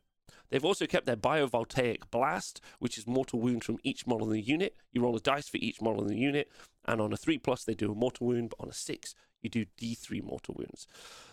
[0.51, 4.43] They've also kept their Biovoltaic Blast, which is mortal wound from each model in the
[4.43, 4.77] unit.
[4.93, 6.51] You roll a dice for each model in the unit,
[6.85, 9.51] and on a 3 plus, they do a mortal wound, but on a 6, you
[9.51, 10.87] do D3 mortal wounds.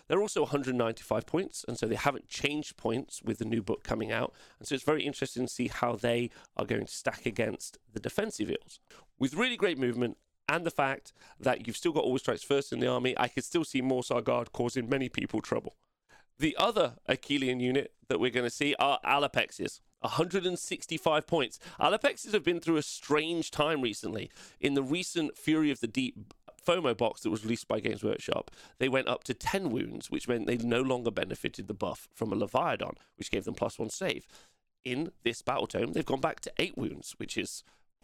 [0.06, 4.12] They're also 195 points, and so they haven't changed points with the new book coming
[4.12, 4.34] out.
[4.58, 8.00] And so it's very interesting to see how they are going to stack against the
[8.00, 8.80] defensive eels.
[9.18, 12.80] With really great movement and the fact that you've still got all Strikes First in
[12.80, 15.76] the army, I could still see Morrsarr Guard causing many people trouble.
[16.38, 19.80] The other Akhelian unit that we're going to see are Allopexes.
[20.00, 21.58] 165 points.
[21.80, 24.30] Allopexes have been through a strange time recently.
[24.60, 26.34] In the recent Fury of the Deep
[26.66, 30.28] FOMO box that was released by Games Workshop, they went up to 10 wounds, which
[30.28, 33.90] meant they no longer benefited the buff from a Leviadon, which gave them plus one
[33.90, 34.26] save.
[34.84, 37.62] In this battle tome, they've gone back to 8 wounds, which is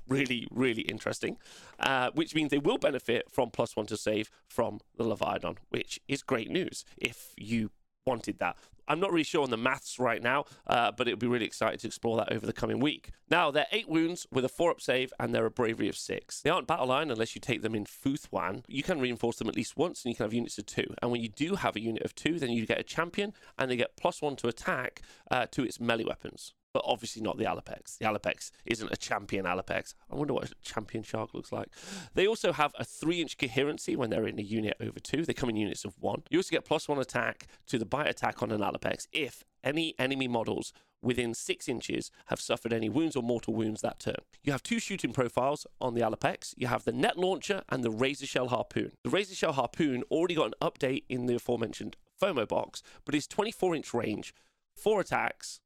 [0.08, 1.36] really, really interesting,
[1.80, 6.00] uh, which means they will benefit from plus one to save from the Leviadon, which
[6.08, 7.70] is great news if you
[8.08, 8.56] wanted that.
[8.88, 11.44] I'm not really sure on the maths right now, uh, but it would be really
[11.44, 13.10] exciting to explore that over the coming week.
[13.30, 16.40] Now, they're eight wounds with a four up save, and they're a bravery of six.
[16.40, 18.64] They aren't battle line unless you take them in Fuethán.
[18.66, 20.94] You can reinforce them at least once, and you can have units of two.
[21.02, 23.70] And when you do have a unit of two, then you get a champion, and
[23.70, 27.44] they get plus one to attack uh, to its melee weapons but obviously not the
[27.44, 27.98] Allopex.
[27.98, 29.94] The Allopex isn't a champion Allopex.
[30.08, 31.66] I wonder what a champion shark looks like.
[32.14, 35.24] They also have a three inch coherency when they're in a unit over two.
[35.24, 36.22] They come in units of one.
[36.30, 39.96] You also get plus one attack to the bite attack on an Allopex if any
[39.98, 44.22] enemy models within six inches have suffered any wounds or mortal wounds that turn.
[44.44, 46.54] You have two shooting profiles on the Allopex.
[46.56, 48.92] You have the net launcher and the razor shell harpoon.
[49.02, 53.26] The razor shell harpoon already got an update in the aforementioned FOMO box, but it's
[53.26, 54.32] 24 inch range,
[54.76, 55.58] four attacks,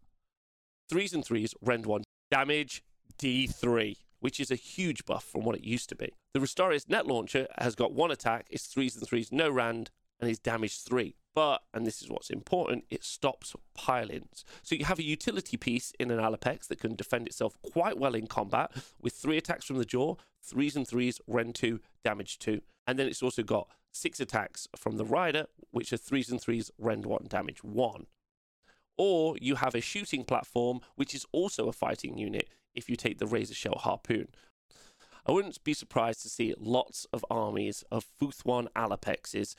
[0.88, 2.82] threes and threes, rend one, damage
[3.18, 6.12] D3, which is a huge buff from what it used to be.
[6.34, 9.90] The Retarius net launcher has got one attack, it's threes and threes, no rand,
[10.20, 11.16] and is damage three.
[11.34, 14.44] But, and this is what's important, it stops pile-ins.
[14.62, 18.14] So you have a utility piece in an Allopex that can defend itself quite well
[18.14, 22.60] in combat with three attacks from the jaw, threes and threes, rend two, damage two.
[22.86, 26.70] And then it's also got six attacks from the rider, which are threes and threes,
[26.78, 28.06] rend one, damage one
[28.96, 33.18] or you have a shooting platform, which is also a fighting unit if you take
[33.18, 34.28] the Razor Shell Harpoon.
[35.26, 39.54] I wouldn't be surprised to see lots of armies of Fuethán Allopexes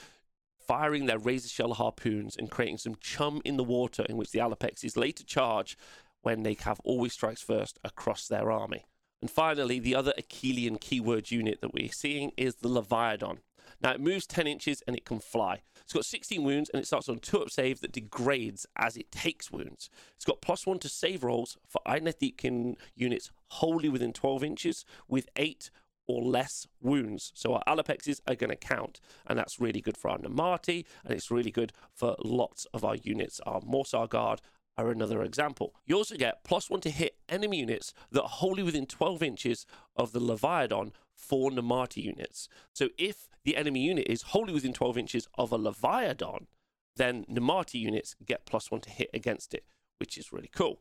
[0.60, 4.40] firing their Razor Shell Harpoons and creating some chum in the water in which the
[4.40, 5.78] Allopexes later charge
[6.22, 8.86] when they have always strikes first across their army.
[9.22, 13.38] And finally, the other Akhelian keyword unit that we're seeing is the Leviadon.
[13.82, 15.62] Now, it moves 10 inches and it can fly.
[15.84, 19.12] It's got 16 wounds and it starts on 2 up save that degrades as it
[19.12, 19.90] takes wounds.
[20.16, 24.86] It's got plus 1 to save rolls for Idoneth Deepkin units wholly within 12 inches
[25.08, 25.70] with 8
[26.08, 27.32] or less wounds.
[27.34, 31.14] So our Allopexes are going to count, and that's really good for our Namarti, and
[31.14, 33.40] it's really good for lots of our units.
[33.46, 34.42] Our Morrsarr Guard
[34.78, 35.76] are another example.
[35.86, 39.66] You also get plus one to hit enemy units that are wholly within 12 inches
[39.96, 40.92] of the Leviadon
[41.24, 42.50] for Namarti units.
[42.74, 46.48] So if the enemy unit is wholly within 12 inches of a Leviadon,
[46.96, 49.66] then Namarti units get plus one to hit against it,
[50.00, 50.80] which is really cool.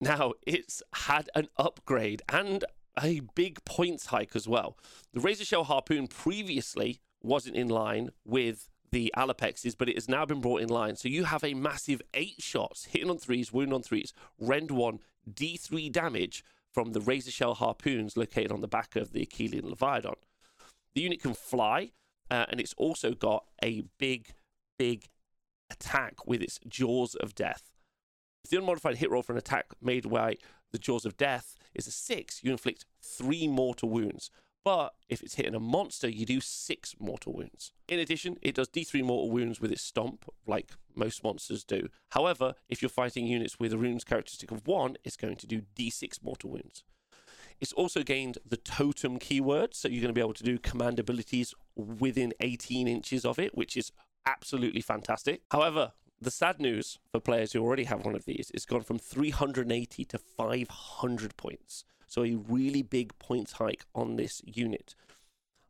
[0.00, 2.64] Now, it's had an upgrade and
[3.02, 4.78] a big points hike as well.
[5.12, 10.24] The Razor Shell Harpoon previously wasn't in line with the Allopexes, but it has now
[10.24, 10.96] been brought in line.
[10.96, 15.00] So you have a massive eight shots, hitting on threes, wound on threes, rend one,
[15.30, 20.16] D3 damage from the razor shell harpoons located on the back of the Akhelian Leviadon.
[20.94, 21.92] The unit can fly,
[22.30, 24.34] uh, and it's also got a big,
[24.78, 25.08] big
[25.70, 27.70] attack with its Jaws of Death.
[28.44, 30.36] If the unmodified hit roll for an attack made by
[30.72, 34.30] the Jaws of Death is a six, you inflict three mortal wounds.
[34.64, 37.72] But if it's hitting a monster, you do six mortal wounds.
[37.88, 41.88] In addition, it does d3 mortal wounds with its stomp, like most monsters do.
[42.10, 45.62] However, if you're fighting units with a runes characteristic of one, it's going to do
[45.76, 46.84] d6 mortal wounds.
[47.60, 50.98] It's also gained the totem keyword, so you're going to be able to do command
[50.98, 53.92] abilities within 18 inches of it, which is
[54.26, 55.42] absolutely fantastic.
[55.50, 58.98] However, the sad news for players who already have one of these is gone from
[58.98, 61.84] 380 to 500 points.
[62.10, 64.96] So a really big points hike on this unit.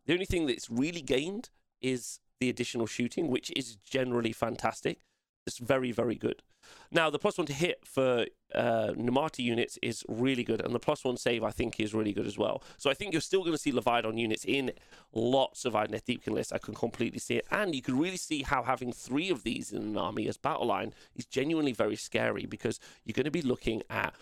[0.07, 1.51] The only thing that's really gained
[1.83, 5.01] is the additional shooting, which is generally fantastic.
[5.47, 6.43] It's very, very good.
[6.91, 10.79] Now, the plus one to hit for uh, Namarti units is really good, and the
[10.79, 12.63] plus one save, I think, is really good as well.
[12.79, 14.73] So I think you're still going to see Leviadon units in
[15.13, 16.53] lots of Idoneth Deepkin lists.
[16.53, 17.47] I can completely see it.
[17.51, 20.67] And you can really see how having three of these in an army as battle
[20.67, 24.15] line is genuinely very scary because you're going to be looking at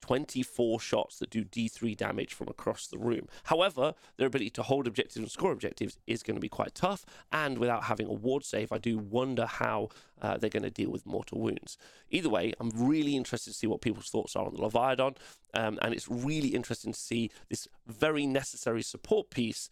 [0.00, 3.28] 24 shots that do D3 damage from across the room.
[3.44, 7.04] However, their ability to hold objectives and score objectives is going to be quite tough,
[7.32, 9.88] and without having a ward save, I do wonder how
[10.20, 11.78] uh, they're going to deal with mortal wounds.
[12.10, 15.16] Either way, I'm really interested to see what people's thoughts are on the Leviadon,
[15.54, 19.70] um, and it's really interesting to see this very necessary support piece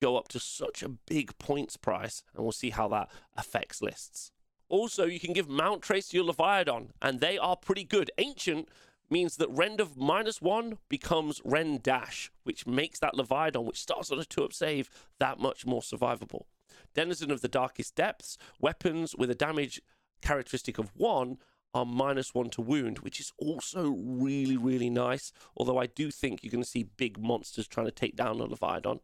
[0.00, 4.30] go up to such a big points price, and we'll see how that affects lists.
[4.68, 8.10] Also, you can give Mount Traits to your Leviadon, and they are pretty good.
[8.18, 8.68] Ancient
[9.10, 14.10] means that rend of minus one becomes rend dash, which makes that Leviadon, which starts
[14.10, 16.42] on a two up save, that much more survivable.
[16.94, 19.80] Denizen of the Darkest Depths, weapons with a damage
[20.22, 21.38] characteristic of one
[21.74, 25.30] are minus one to wound, which is also really, really nice.
[25.56, 28.46] Although I do think you're going to see big monsters trying to take down a
[28.46, 29.00] Leviadon.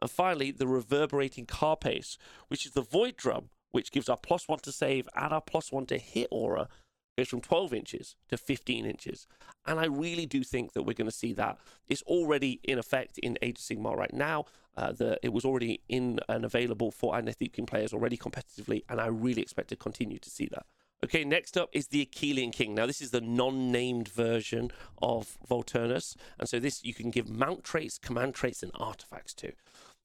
[0.00, 2.16] And finally, the Reverberating Carapace,
[2.48, 5.70] which is the Void Drum, which gives our plus one to save and our plus
[5.70, 6.68] one to hit aura
[7.16, 9.26] goes from 12 inches to 15 inches.
[9.66, 11.58] And I really do think that we're going to see that.
[11.88, 14.46] It's already in effect in Age of Sigmar right now.
[14.76, 19.00] Uh, the, it was already in and available for Idoneth Deepkin players already competitively, and
[19.00, 20.66] I really expect to continue to see that.
[21.04, 22.74] Okay, next up is the Akhelian King.
[22.74, 24.72] Now, this is the non-named version
[25.02, 29.52] of Volturnos, and so this you can give mount traits, command traits, and artifacts to.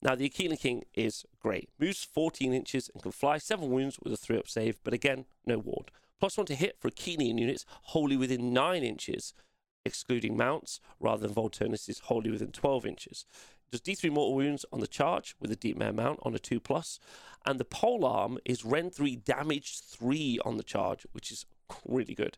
[0.01, 1.69] Now, the Akhelian King is great.
[1.79, 5.25] Moves 14 inches and can fly 7 wounds with a 3 up save, but again,
[5.45, 5.91] no ward.
[6.19, 9.33] Plus one to hit for Akhelian units wholly within 9 inches,
[9.85, 13.25] excluding mounts, rather than Volturnos wholly within 12 inches.
[13.71, 16.59] Does D3 mortal wounds on the charge with a deep mare mount on a 2
[16.59, 16.99] plus,
[17.45, 21.45] and the pole arm is Rend 3 damage 3 on the charge, which is
[21.85, 22.37] really good.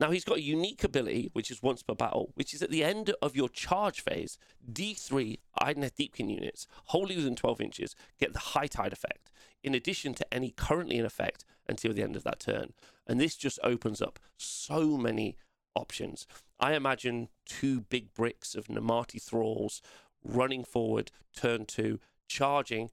[0.00, 2.82] Now he's got a unique ability, which is once per battle, which is at the
[2.82, 4.38] end of your charge phase,
[4.70, 9.29] D3 Idoneth Deepkin units, wholly within 12 inches, get the high tide effect,
[9.62, 12.72] in addition to any currently in effect until the end of that turn.
[13.06, 15.36] And this just opens up so many
[15.74, 16.26] options.
[16.58, 19.82] I imagine two big bricks of Namarti thralls
[20.24, 22.90] running forward, turn two, charging,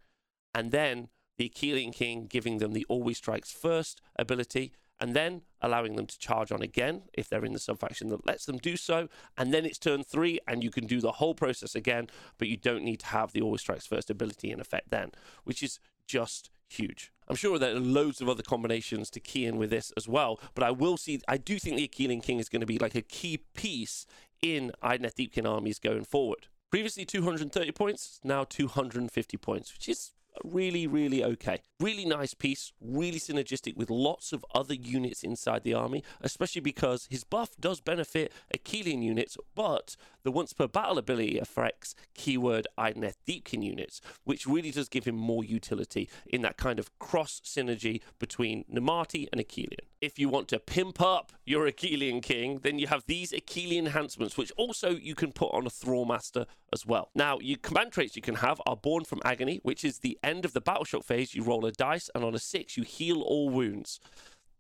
[0.54, 5.96] and then the Akhelian King giving them the always strikes first ability and then allowing
[5.96, 9.08] them to charge on again if they're in the subfaction that lets them do so.
[9.38, 12.58] And then it's turn three, and you can do the whole process again, but you
[12.58, 15.12] don't need to have the always strikes first ability in effect then,
[15.44, 17.12] which is just huge.
[17.28, 20.40] I'm sure there are loads of other combinations to key in with this as well,
[20.56, 22.96] but I will see, I do think the Akhelian King is going to be like
[22.96, 24.06] a key piece
[24.42, 26.48] in Idoneth Deepkin armies going forward.
[26.70, 30.12] Previously 230 points, now 250 points, which is
[30.44, 31.62] really, really okay.
[31.80, 37.08] Really nice piece, really synergistic with lots of other units inside the army, especially because
[37.10, 43.16] his buff does benefit Akhelian units, but the once per battle ability affects keyword Idoneth
[43.28, 48.02] Deepkin units, which really does give him more utility in that kind of cross synergy
[48.20, 49.86] between Namarti and Akhelian.
[50.02, 54.38] If you want to pimp up your Akhelian king, then you have these Akhelian enhancements,
[54.38, 57.10] which also you can put on a Thrall Master as well.
[57.16, 60.46] Now, your command traits you can have are Born from Agony, which is the end
[60.46, 61.34] of the battle shock phase.
[61.34, 64.00] You roll a dice, and on a six, you heal all wounds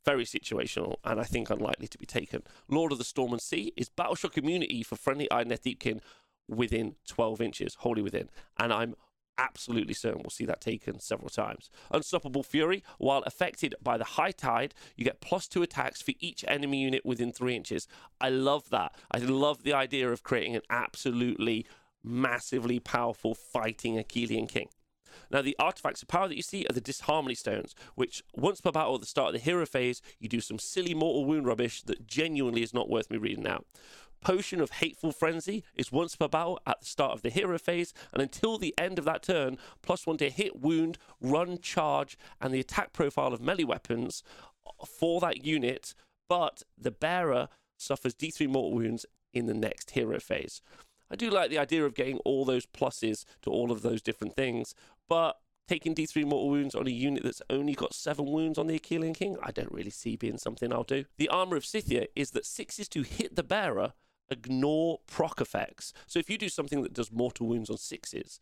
[0.06, 2.44] very situational and I think unlikely to be taken.
[2.70, 6.00] Lord of the Storm and Sea is battle shock immunity for friendly Idoneth Deepkin
[6.48, 8.30] within 12 inches, wholly within.
[8.58, 8.96] And I'm
[9.38, 11.70] absolutely certain we'll see that taken several times.
[11.92, 16.46] Unstoppable Fury, while affected by the high tide, you get plus two attacks for each
[16.48, 17.88] enemy unit within three inches.
[18.22, 18.96] I love that.
[19.12, 21.66] I love the idea of creating an absolutely
[22.08, 24.70] massively powerful fighting Akhelian King.
[25.32, 28.72] Now, the artifacts of power that you see are the Disharmony Stones, which once per
[28.72, 31.82] battle at the start of the hero phase, you do some silly mortal wound rubbish
[31.84, 33.66] that genuinely is not worth me reading out.
[34.22, 37.94] Potion of Hateful Frenzy is once per battle at the start of the hero phase,
[38.14, 42.54] and until the end of that turn, plus one to hit, wound, run, charge, and
[42.54, 44.24] the attack profile of melee weapons
[44.86, 45.94] for that unit,
[46.28, 50.62] but the bearer suffers D3 mortal wounds in the next hero phase.
[51.10, 54.36] I do like the idea of getting all those pluses to all of those different
[54.36, 54.76] things,
[55.08, 55.38] but
[55.68, 59.14] taking D3 mortal wounds on a unit that's only got seven wounds on the Akhelian
[59.14, 61.06] King, I don't really see being something I'll do.
[61.18, 63.94] The armor of Scythia is that sixes to hit the bearer,
[64.30, 65.94] ignore proc effects.
[66.06, 68.40] So if you do something that does mortal wounds on sixes,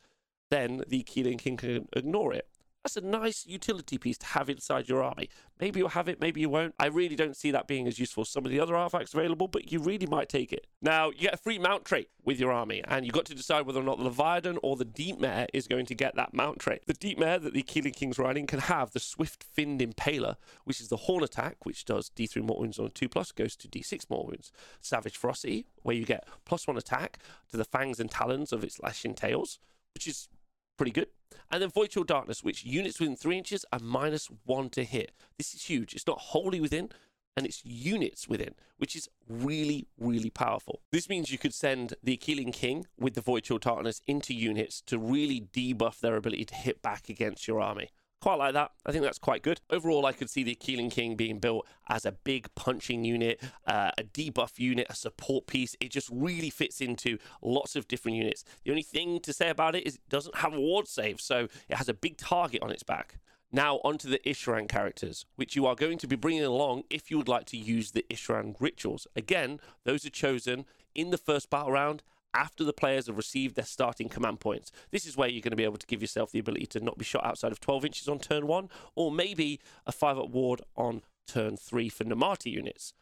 [0.52, 2.48] then the Akhelian King can ignore it.
[2.86, 5.28] That's a nice utility piece to have inside your army.
[5.60, 6.76] Maybe you'll have it, maybe you won't.
[6.78, 9.48] I really don't see that being as useful as some of the other artifacts available,
[9.48, 10.68] but you really might take it.
[10.84, 13.66] Now, you get a free mount trait with your army, and you've got to decide
[13.66, 16.60] whether or not the Leviadon or the Deep Mare is going to get that mount
[16.60, 16.86] trait.
[16.86, 20.80] The Deep Mare that the Akhelian King's riding can have the Swift Finned Impaler, which
[20.80, 23.68] is the Horn attack, which does D3 mortal wounds on a 2 plus, goes to
[23.68, 24.52] D6 more wounds.
[24.80, 27.18] Savage Ferocity, where you get plus 1 attack
[27.50, 29.58] to the fangs and talons of its lashing tails,
[29.96, 30.30] which is
[30.78, 31.08] pretty good.
[31.52, 35.12] And then Void Darkness, which units within three inches are minus one to hit.
[35.38, 35.94] This is huge.
[35.94, 36.90] It's not wholly within,
[37.38, 40.82] and it's units within, which is really, really powerful.
[40.92, 44.98] This means you could send the Akhelian King with the Void Darkness into units to
[44.98, 47.90] really debuff their ability to hit back against your army.
[48.26, 48.72] Quite like that.
[48.88, 49.62] I think that's quite good.
[49.70, 53.92] Overall, I could see the Akhelian King being built as a big punching unit, uh,
[54.00, 55.76] a debuff unit, a support piece.
[55.80, 58.44] It just really fits into lots of different units.
[58.64, 61.50] The only thing to say about it is it doesn't have a ward save, so
[61.70, 63.20] it has a big target on its back.
[63.52, 67.20] Now, onto the Isharann characters, which you are going to be bringing along if you
[67.20, 69.06] would like to use the Isharann rituals.
[69.16, 70.66] Again, those are chosen
[70.96, 72.02] in the first battle round
[72.36, 74.72] after the players have received their starting command points.
[74.92, 76.98] This is where you're going to be able to give yourself the ability to not
[76.98, 80.62] be shot outside of 12 inches on turn one, or maybe a 5 up ward
[80.76, 82.94] on turn three for Namarti units.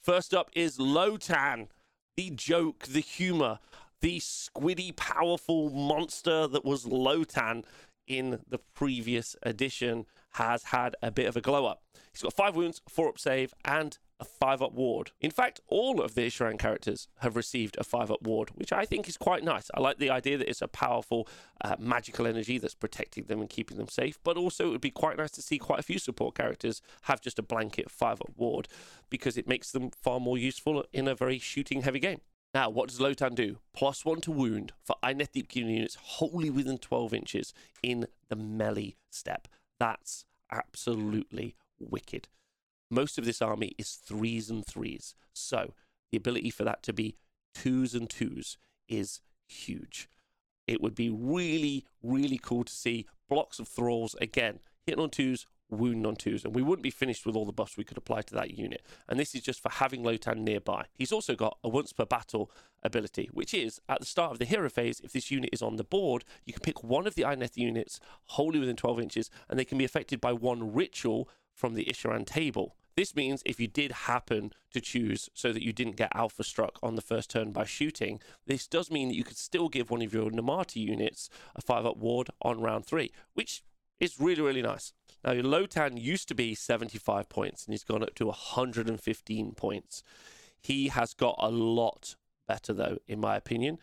[0.00, 1.68] First up is Lotann,
[2.16, 3.60] the joke, the humor,
[4.00, 7.64] the squiddy, powerful monster that was Lotann
[8.08, 11.82] in the previous edition has had a bit of a glow up.
[12.12, 15.10] He's got five wounds, four up save, and a five up ward.
[15.20, 18.84] In fact, all of the Isharann characters have received a five up ward, which I
[18.84, 19.68] think is quite nice.
[19.74, 21.26] I like the idea that it's a powerful
[21.60, 24.92] uh, magical energy that's protecting them and keeping them safe, but also it would be
[24.92, 28.30] quite nice to see quite a few support characters have just a blanket five up
[28.36, 28.68] ward
[29.10, 32.20] because it makes them far more useful in a very shooting heavy game.
[32.54, 33.58] Now, what does Lotann do?
[33.74, 37.52] Plus one to wound for Idoneth Deepkin units wholly within 12 inches
[37.82, 39.48] in the melee step.
[39.80, 42.28] That's absolutely wicked
[42.92, 45.14] most of this army is threes and threes.
[45.32, 45.74] So
[46.10, 47.16] the ability for that to be
[47.54, 50.08] twos and twos is huge.
[50.66, 55.46] It would be really, really cool to see blocks of thralls again, hitting on twos,
[55.70, 58.20] wound on twos, and we wouldn't be finished with all the buffs we could apply
[58.22, 58.82] to that unit.
[59.08, 60.84] And this is just for having Lotann nearby.
[60.94, 62.50] He's also got a once per battle
[62.82, 65.76] ability, which is at the start of the hero phase, if this unit is on
[65.76, 69.58] the board, you can pick one of the Idoneth units wholly within 12 inches, and
[69.58, 72.76] they can be affected by one ritual from the Isharann table.
[72.94, 76.78] This means if you did happen to choose so that you didn't get alpha struck
[76.82, 80.02] on the first turn by shooting, this does mean that you could still give one
[80.02, 83.62] of your Namarti units a 5 up ward on round 3, which
[83.98, 84.92] is really, really nice.
[85.24, 90.02] Now, your Lotann used to be 75 points and he's gone up to 115 points.
[90.60, 92.16] He has got a lot
[92.46, 93.78] better, though, in my opinion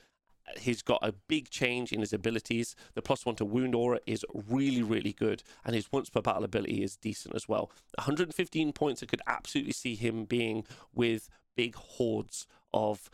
[0.57, 2.75] he's got a big change in his abilities.
[2.93, 6.43] The plus one to wound aura is really, really good, and his once per battle
[6.43, 7.71] ability is decent as well.
[7.95, 13.09] 115 points, I could absolutely see him being with big hordes of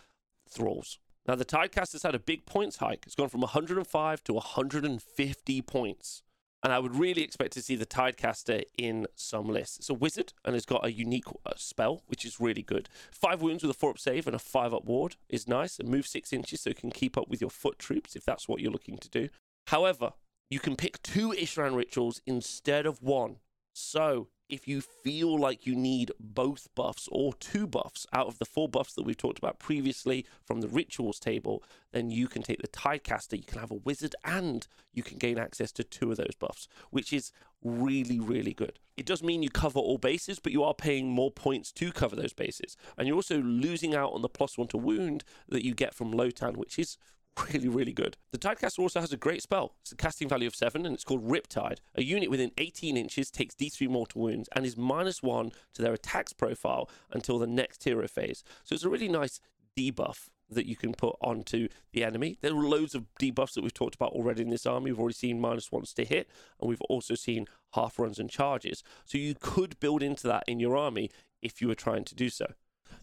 [0.47, 0.99] thralls.
[1.27, 3.03] Now, the Tidecast has had a big points hike.
[3.05, 6.21] It's gone from 105 to 150 points.
[6.65, 9.77] And I would really expect to see the Tidecaster in some lists.
[9.77, 12.89] It's a wizard and it's got a unique uh, spell, which is really good.
[13.11, 15.77] Five wounds with a four up save and a five up ward is nice.
[15.77, 18.49] And move six inches so you can keep up with your foot troops if that's
[18.49, 19.29] what you're looking to do.
[19.67, 20.13] However,
[20.49, 23.35] you can pick two Isharann rituals instead of one.
[23.75, 28.45] So if you feel like you need both buffs or two buffs out of the
[28.45, 32.61] four buffs that we've talked about previously from the rituals table, then you can take
[32.61, 36.17] the Tidecaster, you can have a wizard, and you can gain access to two of
[36.17, 37.31] those buffs, which is
[37.63, 38.79] really, really good.
[38.95, 42.15] It does mean you cover all bases, but you are paying more points to cover
[42.15, 42.77] those bases.
[42.97, 46.13] And you're also losing out on the plus one to wound that you get from
[46.13, 46.97] Lotann, which is
[47.53, 48.17] really, really good.
[48.31, 49.75] The Tidecaster also has a great spell.
[49.81, 51.79] It's a casting value of 7 and it's called Riptide.
[51.95, 55.93] A unit within 18 inches takes d3 mortal wounds and is minus 1 to their
[55.93, 58.43] attacks profile until the next hero phase.
[58.63, 59.39] So it's a really nice
[59.77, 62.37] debuff that you can put onto the enemy.
[62.41, 64.91] There are loads of debuffs that we've talked about already in this army.
[64.91, 66.29] We've already seen minus ones to hit,
[66.59, 68.83] and we've also seen half runs and charges.
[69.05, 71.09] So you could build into that in your army
[71.41, 72.45] if you were trying to do so.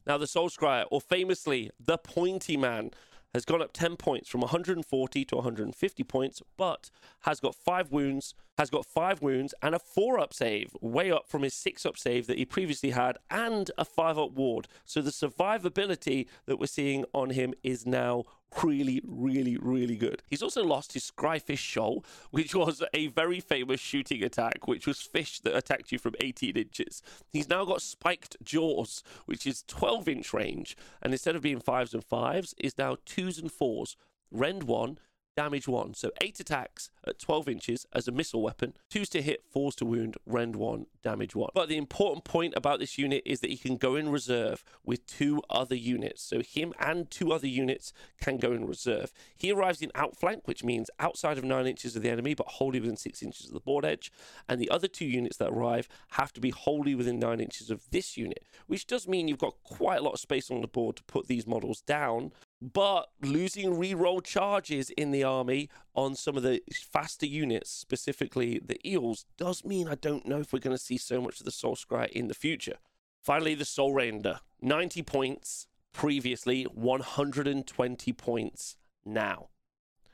[0.06, 2.90] Now, the Soul Scryer, or famously, the Pointy Man,
[3.34, 8.34] has gone up 10 points from 140 to 150 points, but has got five wounds,
[8.58, 11.96] has got five wounds and a four up save, way up from his six up
[11.96, 14.68] save that he previously had, and a five up ward.
[14.84, 18.24] So the survivability that we're seeing on him is now
[18.62, 20.22] really, really, really good.
[20.28, 25.00] He's also lost his Scryfish Shoal, which was a very famous shooting attack, which was
[25.00, 27.02] fish that attacked you from 18 inches.
[27.30, 31.94] He's now got Spiked Jaws, which is 12 inch range, and instead of being fives
[31.94, 33.96] and fives, is now twos and fours.
[34.30, 34.98] Rend 1,
[35.36, 35.94] damage 1.
[35.94, 39.84] So 8 attacks at 12 inches as a missile weapon, 2s to hit, 4s to
[39.84, 41.50] wound, rend 1, damage 1.
[41.54, 45.06] But the important point about this unit is that he can go in reserve with
[45.06, 46.22] two other units.
[46.22, 49.12] So him and two other units can go in reserve.
[49.36, 52.80] He arrives in outflank, which means outside of 9 inches of the enemy, but wholly
[52.80, 54.12] within 6 inches of the board edge.
[54.48, 57.90] And the other two units that arrive have to be wholly within 9 inches of
[57.90, 60.96] this unit, which does mean you've got quite a lot of space on the board
[60.96, 66.44] to put these models down but losing reroll charges in the army on some of
[66.44, 70.82] the faster units, specifically the eels, does mean I don't know if we're going to
[70.82, 72.76] see so much of the Soul Scry in the future.
[73.20, 79.48] Finally, the Soul Render 90 points previously, 120 points now.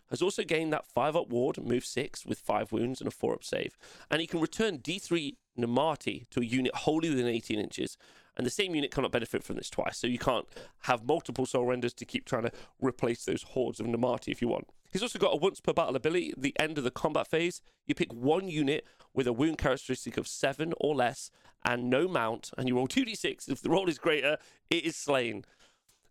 [0.08, 3.34] Has also gained that 5 up ward, move 6 with 5 wounds and a 4
[3.34, 3.76] up save.
[4.10, 7.98] And he can return D3 Namarti to a unit wholly within 18 inches
[8.38, 9.98] and the same unit cannot benefit from this twice.
[9.98, 10.46] So you can't
[10.82, 14.48] have multiple soul renders to keep trying to replace those hordes of Namarti if you
[14.48, 14.68] want.
[14.90, 16.30] He's also got a once per battle ability.
[16.30, 20.16] At the end of the combat phase, you pick one unit with a wound characteristic
[20.16, 21.30] of seven or less
[21.64, 23.48] and no mount, and you roll 2d6.
[23.50, 24.38] If the roll is greater,
[24.70, 25.44] it is slain.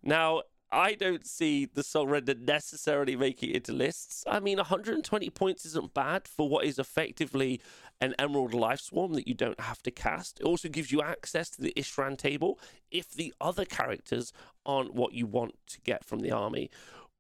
[0.03, 4.25] Now, I don't see the Soul Render necessarily making it into lists.
[4.27, 7.61] I mean, 120 points isn't bad for what is effectively
[7.99, 10.39] an Emerald Life Swarm that you don't have to cast.
[10.39, 12.59] It also gives you access to the Isharann table
[12.91, 14.31] if the other characters
[14.65, 16.69] aren't what you want to get from the army.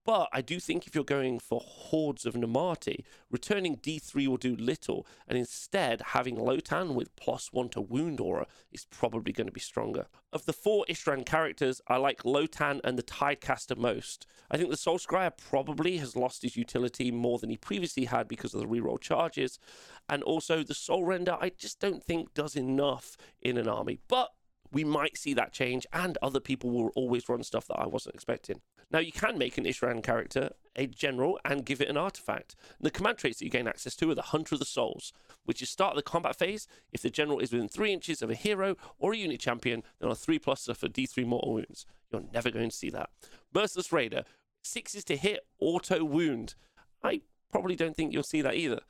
[0.07, 4.55] But I do think if you're going for hordes of Namarti, returning D3 will do
[4.55, 9.53] little, and instead having Lotann with plus one to wound aura is probably going to
[9.53, 10.07] be stronger.
[10.31, 14.25] Of the four Isharann characters, I like Lotann and the Tidecaster most.
[14.49, 18.29] I think the Soul Scryer probably has lost his utility more than he previously had
[18.29, 19.59] because of the reroll charges,
[20.07, 23.99] and also the Soul Render I just don't think does enough in an army.
[24.07, 24.29] But
[24.71, 28.15] we might see that change, and other people will always run stuff that I wasn't
[28.15, 28.61] expecting.
[28.89, 32.55] Now, you can make an Isharann character a general and give it an artifact.
[32.77, 35.11] And the command traits that you gain access to are the Hunter of the Souls,
[35.43, 36.67] which is start of the combat phase.
[36.93, 40.09] If the general is within three inches of a hero or a unit champion, then
[40.09, 41.85] on 3 plus for D3 mortal wounds.
[42.11, 43.09] You're never going to see that.
[43.53, 44.23] Merciless Raider,
[44.63, 46.55] sixes to hit, auto wound.
[47.03, 47.21] I
[47.51, 48.81] probably don't think you'll see that either.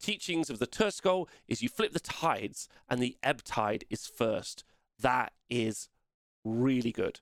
[0.00, 4.64] Teachings of the Turskull is you flip the tides and the ebb tide is first.
[5.00, 5.88] That is
[6.44, 7.20] really good.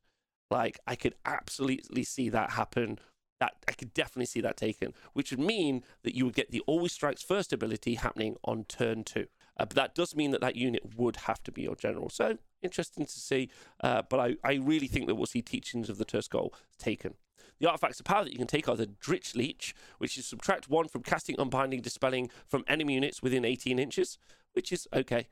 [0.54, 3.00] Like I could absolutely see that happen.
[3.40, 6.62] That I could definitely see that taken, which would mean that you would get the
[6.68, 9.26] always strikes first ability happening on turn two.
[9.58, 12.08] Uh, but that does mean that that unit would have to be your general.
[12.08, 13.50] So interesting to see.
[13.80, 17.14] Uh, but I, I really think that we'll see teachings of the Turskull taken.
[17.58, 20.68] The artifacts of power that you can take are the Dritch Leech, which is subtract
[20.68, 24.18] one from casting, unbinding, dispelling from enemy units within 18 inches,
[24.52, 25.26] which is okay.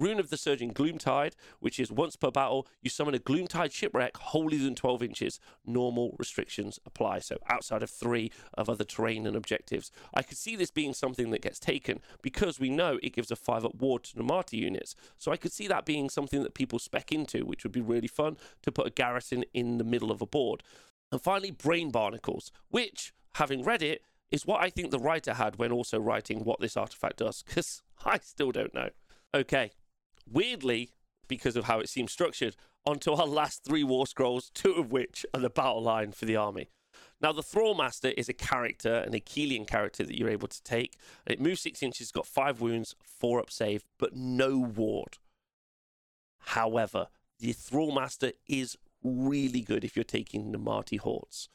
[0.00, 4.16] Rune of the Surging Gloomtide, which is once per battle, you summon a Gloomtide shipwreck
[4.16, 5.40] wholly than 12 inches.
[5.66, 9.92] Normal restrictions apply, so outside of three of other terrain and objectives.
[10.14, 13.36] I could see this being something that gets taken because we know it gives a
[13.36, 14.96] 5 up ward to Namarti units.
[15.18, 18.08] So I could see that being something that people spec into, which would be really
[18.08, 20.62] fun to put a garrison in the middle of a board.
[21.12, 25.56] And finally, Brain Barnacles, which, having read it, is what I think the writer had
[25.56, 28.90] when also writing what this artifact does, because I still don't know.
[29.34, 29.70] Okay,
[30.30, 30.90] weirdly,
[31.28, 32.56] because of how it seems structured,
[32.86, 36.36] onto our last three War Scrolls, two of which are the battle line for the
[36.36, 36.70] army.
[37.20, 40.96] Now, the Thrallmaster is a character, an Akhelian character that you're able to take.
[41.26, 45.18] It moves six inches, got five wounds, four up save, but no ward.
[46.38, 47.08] However,
[47.38, 51.48] the Thrallmaster is really good if you're taking Namarti hordes.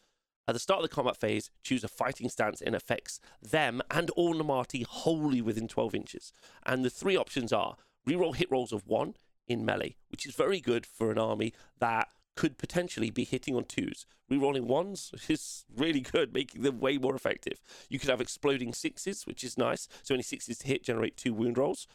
[0.47, 4.11] At the start of the combat phase, choose a fighting stance and affects them and
[4.11, 6.31] all Namarti wholly within 12 inches.
[6.63, 7.77] And the three options are
[8.07, 9.15] reroll hit rolls of one
[9.47, 13.63] in melee, which is very good for an army that could potentially be hitting on
[13.63, 14.05] twos.
[14.29, 17.61] Rerolling ones is really good, making them way more effective.
[17.89, 19.87] You could have exploding sixes, which is nice.
[20.03, 21.87] So any sixes to hit generate two wound rolls.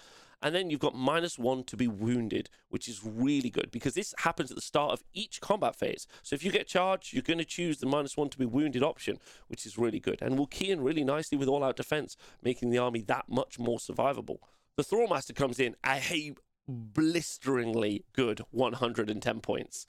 [0.43, 4.15] And then you've got minus one to be wounded, which is really good because this
[4.21, 6.07] happens at the start of each combat phase.
[6.23, 8.83] So if you get charged, you're going to choose the minus one to be wounded
[8.83, 10.23] option, which is really good.
[10.23, 13.59] And will key in really nicely with all out defense, making the army that much
[13.59, 14.39] more survivable.
[14.81, 16.33] The Thrallmaster comes in a
[16.67, 19.85] blisteringly good 110 points.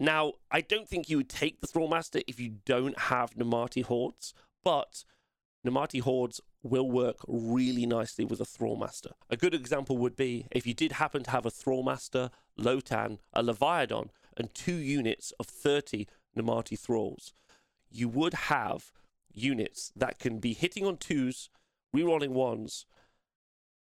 [0.00, 4.34] Now, I don't think you would take the Thrallmaster if you don't have Namarti hordes,
[4.64, 5.04] but
[5.64, 9.12] Namarti hordes will work really nicely with a Thrallmaster.
[9.30, 13.44] A good example would be if you did happen to have a Thrallmaster, Lotann, a
[13.44, 17.34] Leviadon, and two units of 30 Namarti Thralls
[17.88, 18.90] you would have
[19.32, 21.50] units that can be hitting on twos,
[21.94, 22.84] rerolling ones,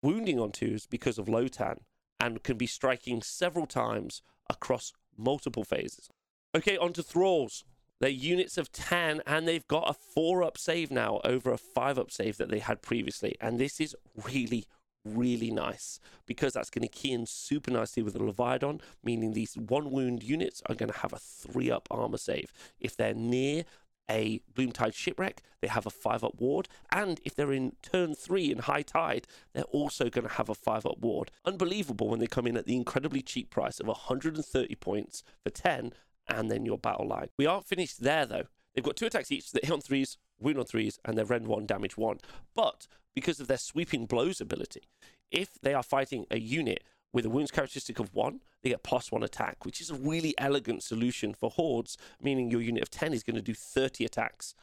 [0.07, 1.79] wounding on twos because of Lotann,
[2.17, 6.09] and can be striking several times across multiple phases.
[6.55, 7.65] Okay, on to Thralls.
[7.99, 11.99] They're units of 10, and they've got a 4 up save now over a 5
[11.99, 13.35] up save that they had previously.
[13.41, 14.65] And this is really,
[15.03, 19.55] really nice because that's going to key in super nicely with the Leviadon, meaning these
[19.57, 22.53] one wound units are going to have a 3 up armor save.
[22.79, 23.65] If they're near
[24.09, 26.67] a Gloomtide shipwreck, they have a 5 up ward.
[26.91, 30.55] And if they're in turn 3 in high tide, they're also going to have a
[30.55, 31.31] 5 up ward.
[31.45, 35.93] Unbelievable when they come in at the incredibly cheap price of 130 points for 10
[36.29, 37.29] and then your battle line.
[37.37, 38.47] We aren't finished there though.
[38.73, 41.47] They've got two attacks each that hit on threes, wound on threes, and they're rend
[41.47, 42.19] one, damage one.
[42.53, 44.83] But because of their sweeping blows ability,
[45.31, 46.83] if they are fighting a unit
[47.17, 50.35] with a wounds characteristic of one, they get plus one attack, which is a really
[50.37, 54.53] elegant solution for hordes, meaning your unit of 10 is going to do 30 attacks.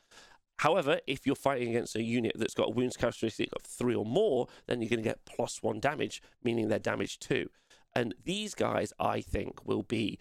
[0.59, 4.07] However, if you're fighting against a unit that's got a wounds characteristic of three or
[4.07, 7.51] more, then you're going to get plus one damage, meaning they're damage two.
[7.93, 10.21] And these guys, I think, will be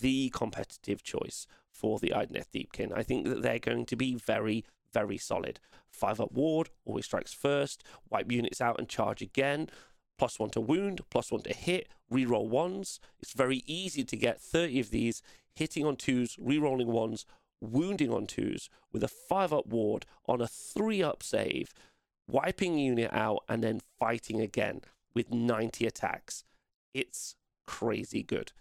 [0.00, 2.96] the competitive choice for the Idoneth Deepkin.
[2.96, 5.58] I think that they're going to be very, very solid.
[5.90, 9.68] Five up ward, always strikes first, wipe units out and charge again.
[10.18, 13.00] Plus one to wound, plus one to hit, reroll ones.
[13.20, 15.22] It's very easy to get 30 of these
[15.54, 17.26] hitting on twos, rerolling ones,
[17.60, 21.72] wounding on twos with a five up ward on a three up save,
[22.28, 24.80] wiping unit out, and then fighting again
[25.14, 26.44] with 90 attacks.
[26.94, 27.36] It's
[27.66, 28.52] crazy good.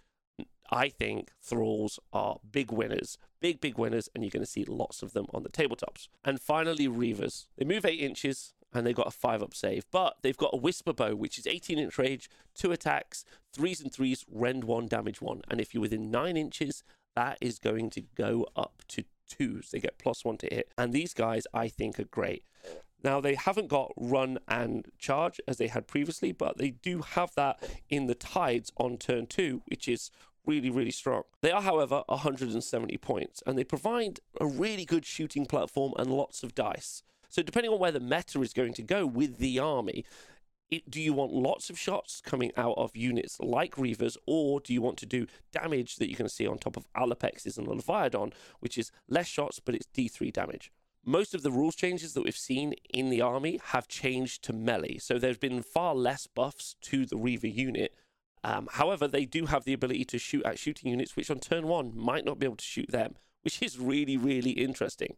[0.71, 5.03] I think Thralls are big winners, big, big winners, and you're going to see lots
[5.03, 6.07] of them on the tabletops.
[6.23, 7.47] And finally, Reavers.
[7.57, 10.57] They move eight inches and they've got a five up save, but they've got a
[10.57, 15.21] Whisper Bow, which is 18 inch range, two attacks, threes and threes, rend one, damage
[15.21, 15.41] one.
[15.49, 16.83] And if you're within nine inches,
[17.15, 19.71] that is going to go up to twos.
[19.71, 20.71] They get plus one to hit.
[20.77, 22.43] And these guys, I think, are great.
[23.03, 27.33] Now, they haven't got run and charge as they had previously, but they do have
[27.35, 27.59] that
[27.89, 30.11] in the tides on turn two, which is
[30.45, 31.23] really, really strong.
[31.41, 36.43] They are, however, 170 points, and they provide a really good shooting platform and lots
[36.43, 37.03] of dice.
[37.31, 40.03] So, depending on where the meta is going to go with the army,
[40.69, 44.73] it, do you want lots of shots coming out of units like Reavers, or do
[44.73, 48.33] you want to do damage that you can see on top of Allopexes and Leviadon,
[48.59, 50.73] which is less shots, but it's D3 damage?
[51.05, 54.97] Most of the rules changes that we've seen in the army have changed to melee,
[54.97, 57.95] so there's been far less buffs to the Reaver unit.
[58.43, 61.67] Um, however, they do have the ability to shoot at shooting units, which on turn
[61.67, 65.15] one might not be able to shoot them, which is really, really interesting.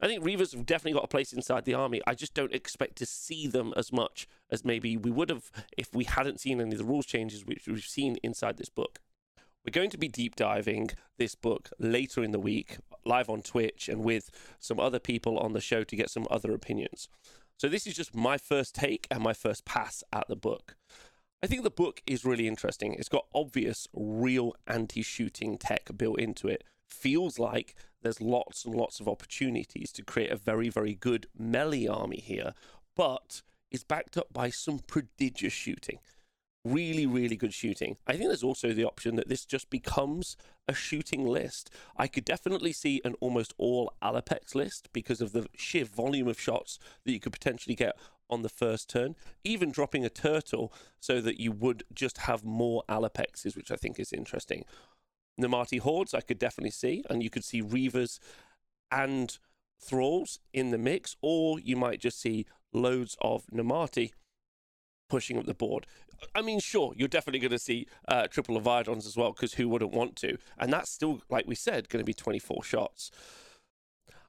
[0.00, 2.00] I think Reavers have definitely got a place inside the army.
[2.06, 5.94] I just don't expect to see them as much as maybe we would have if
[5.94, 8.98] we hadn't seen any of the rules changes which we've seen inside this book.
[9.64, 13.90] We're going to be deep diving this book later in the week, live on Twitch,
[13.90, 17.08] and with some other people on the show to get some other opinions.
[17.58, 20.76] So, this is just my first take and my first pass at the book.
[21.42, 22.94] I think the book is really interesting.
[22.94, 26.64] It's got obvious, real anti shooting tech built into it.
[26.90, 31.86] Feels like there's lots and lots of opportunities to create a very, very good melee
[31.86, 32.54] army here,
[32.96, 35.98] but is backed up by some prodigious shooting.
[36.64, 37.96] Really, really good shooting.
[38.06, 40.36] I think there's also the option that this just becomes
[40.68, 41.70] a shooting list.
[41.96, 46.38] I could definitely see an almost all Allopex list because of the sheer volume of
[46.38, 47.96] shots that you could potentially get
[48.28, 52.84] on the first turn, even dropping a turtle so that you would just have more
[52.88, 54.64] Allopexes, which I think is interesting.
[55.40, 58.18] Namarti hordes, I could definitely see, and you could see Reavers
[58.90, 59.38] and
[59.80, 64.12] Thralls in the mix, or you might just see loads of Namarti
[65.08, 65.86] pushing up the board.
[66.34, 69.68] I mean, sure, you're definitely going to see uh, triple Leviadons as well, because who
[69.68, 70.36] wouldn't want to?
[70.58, 73.10] And that's still, like we said, going to be 24 shots.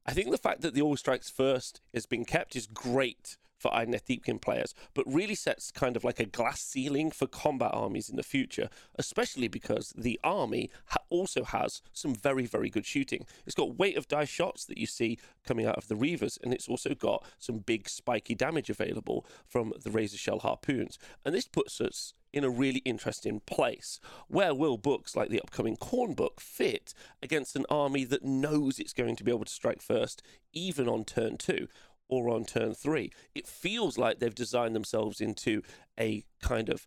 [0.06, 3.72] I think the fact that the All Strikes First has been kept is great for
[3.72, 8.10] Idoneth Deepkin players, but really sets kind of like a glass ceiling for combat armies
[8.10, 13.26] in the future, especially because the army ha- also has some very, very good shooting.
[13.46, 16.54] It's got weight of die shots that you see coming out of the Reavers, and
[16.54, 20.98] it's also got some big spiky damage available from the Razor Shell harpoons.
[21.24, 24.00] And this puts us in a really interesting place.
[24.28, 28.94] Where will books like the upcoming Khorne book fit against an army that knows it's
[28.94, 30.22] going to be able to strike first,
[30.54, 31.68] even on turn two?
[32.12, 33.12] Or on turn three.
[33.34, 35.64] It feels like they've designed themselves into
[36.00, 36.86] a kind of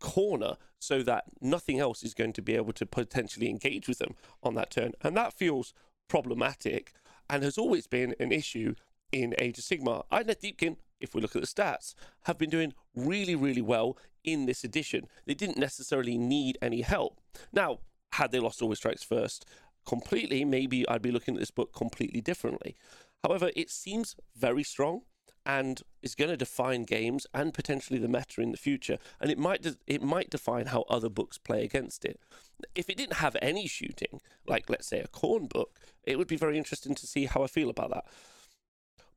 [0.00, 4.14] corner so that nothing else is going to be able to potentially engage with them
[4.42, 4.92] on that turn.
[5.00, 5.72] And that feels
[6.08, 6.92] problematic
[7.30, 8.74] and has always been an issue
[9.12, 10.02] in Age of Sigmar.
[10.10, 14.46] Idoneth Deepkin, if we look at the stats, have been doing really, really well in
[14.46, 15.06] this edition.
[15.24, 17.20] They didn't necessarily need any help.
[17.52, 17.78] Now,
[18.12, 19.46] had they lost Always Strikes first,
[19.86, 22.76] completely, maybe I'd be looking at this book completely differently.
[23.22, 25.02] However, it seems very strong
[25.44, 28.98] and is going to define games and potentially the meta in the future.
[29.20, 32.20] And it might de- it might define how other books play against it.
[32.74, 36.36] If it didn't have any shooting, like let's say a Khorne book, it would be
[36.36, 38.04] very interesting to see how I feel about that.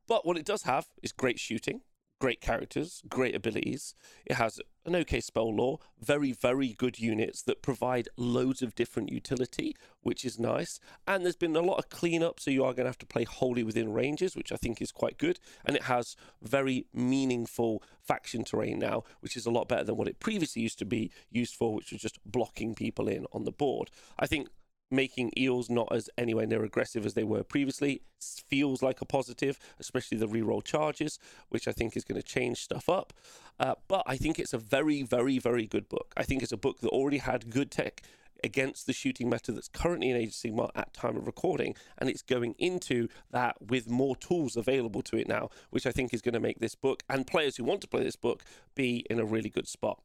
[0.08, 1.80] But what it does have is great shooting,
[2.18, 3.94] great characters, great abilities.
[4.24, 9.10] It has an okay spell lore, very, very good units that provide loads of different
[9.10, 10.78] utility, which is nice.
[11.06, 13.24] And there's been a lot of cleanup, so you are going to have to play
[13.24, 15.38] wholly within ranges, which I think is quite good.
[15.64, 20.08] And it has very meaningful faction terrain now, which is a lot better than what
[20.08, 23.52] it previously used to be used for, which was just blocking people in on the
[23.52, 23.90] board.
[24.18, 24.48] I think
[24.90, 29.58] making eels not as anywhere near aggressive as they were previously feels like a positive,
[29.78, 31.18] especially the reroll charges,
[31.48, 33.12] which I think is going to change stuff up.
[33.58, 36.12] Uh, but I think it's a very, very, very good book.
[36.16, 38.02] I think it's a book that already had good tech
[38.44, 42.22] against the shooting meta that's currently in Age of at time of recording, and it's
[42.22, 46.34] going into that with more tools available to it now, which I think is going
[46.34, 49.24] to make this book and players who want to play this book be in a
[49.24, 50.00] really good spot.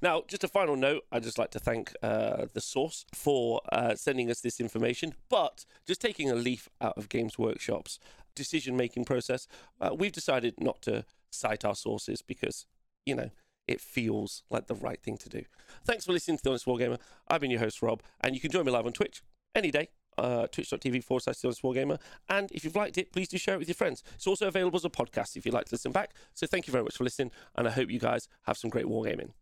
[0.00, 3.94] Now, just a final note, I'd just like to thank uh, the source for uh,
[3.94, 7.98] sending us this information, but just taking a leaf out of Games Workshop's
[8.34, 9.46] decision making process,
[9.80, 12.66] uh, we've decided not to cite our sources because,
[13.06, 13.30] you know,
[13.66, 15.44] it feels like the right thing to do.
[15.84, 16.98] Thanks for listening to The Honest Wargamer.
[17.28, 19.22] I've been your host, Rob, and you can join me live on Twitch
[19.54, 21.98] any day uh, twitch.tv forward slash The Wargamer.
[22.28, 24.02] And if you've liked it, please do share it with your friends.
[24.14, 26.14] It's also available as a podcast if you'd like to listen back.
[26.34, 28.86] So thank you very much for listening, and I hope you guys have some great
[28.86, 29.32] wargaming.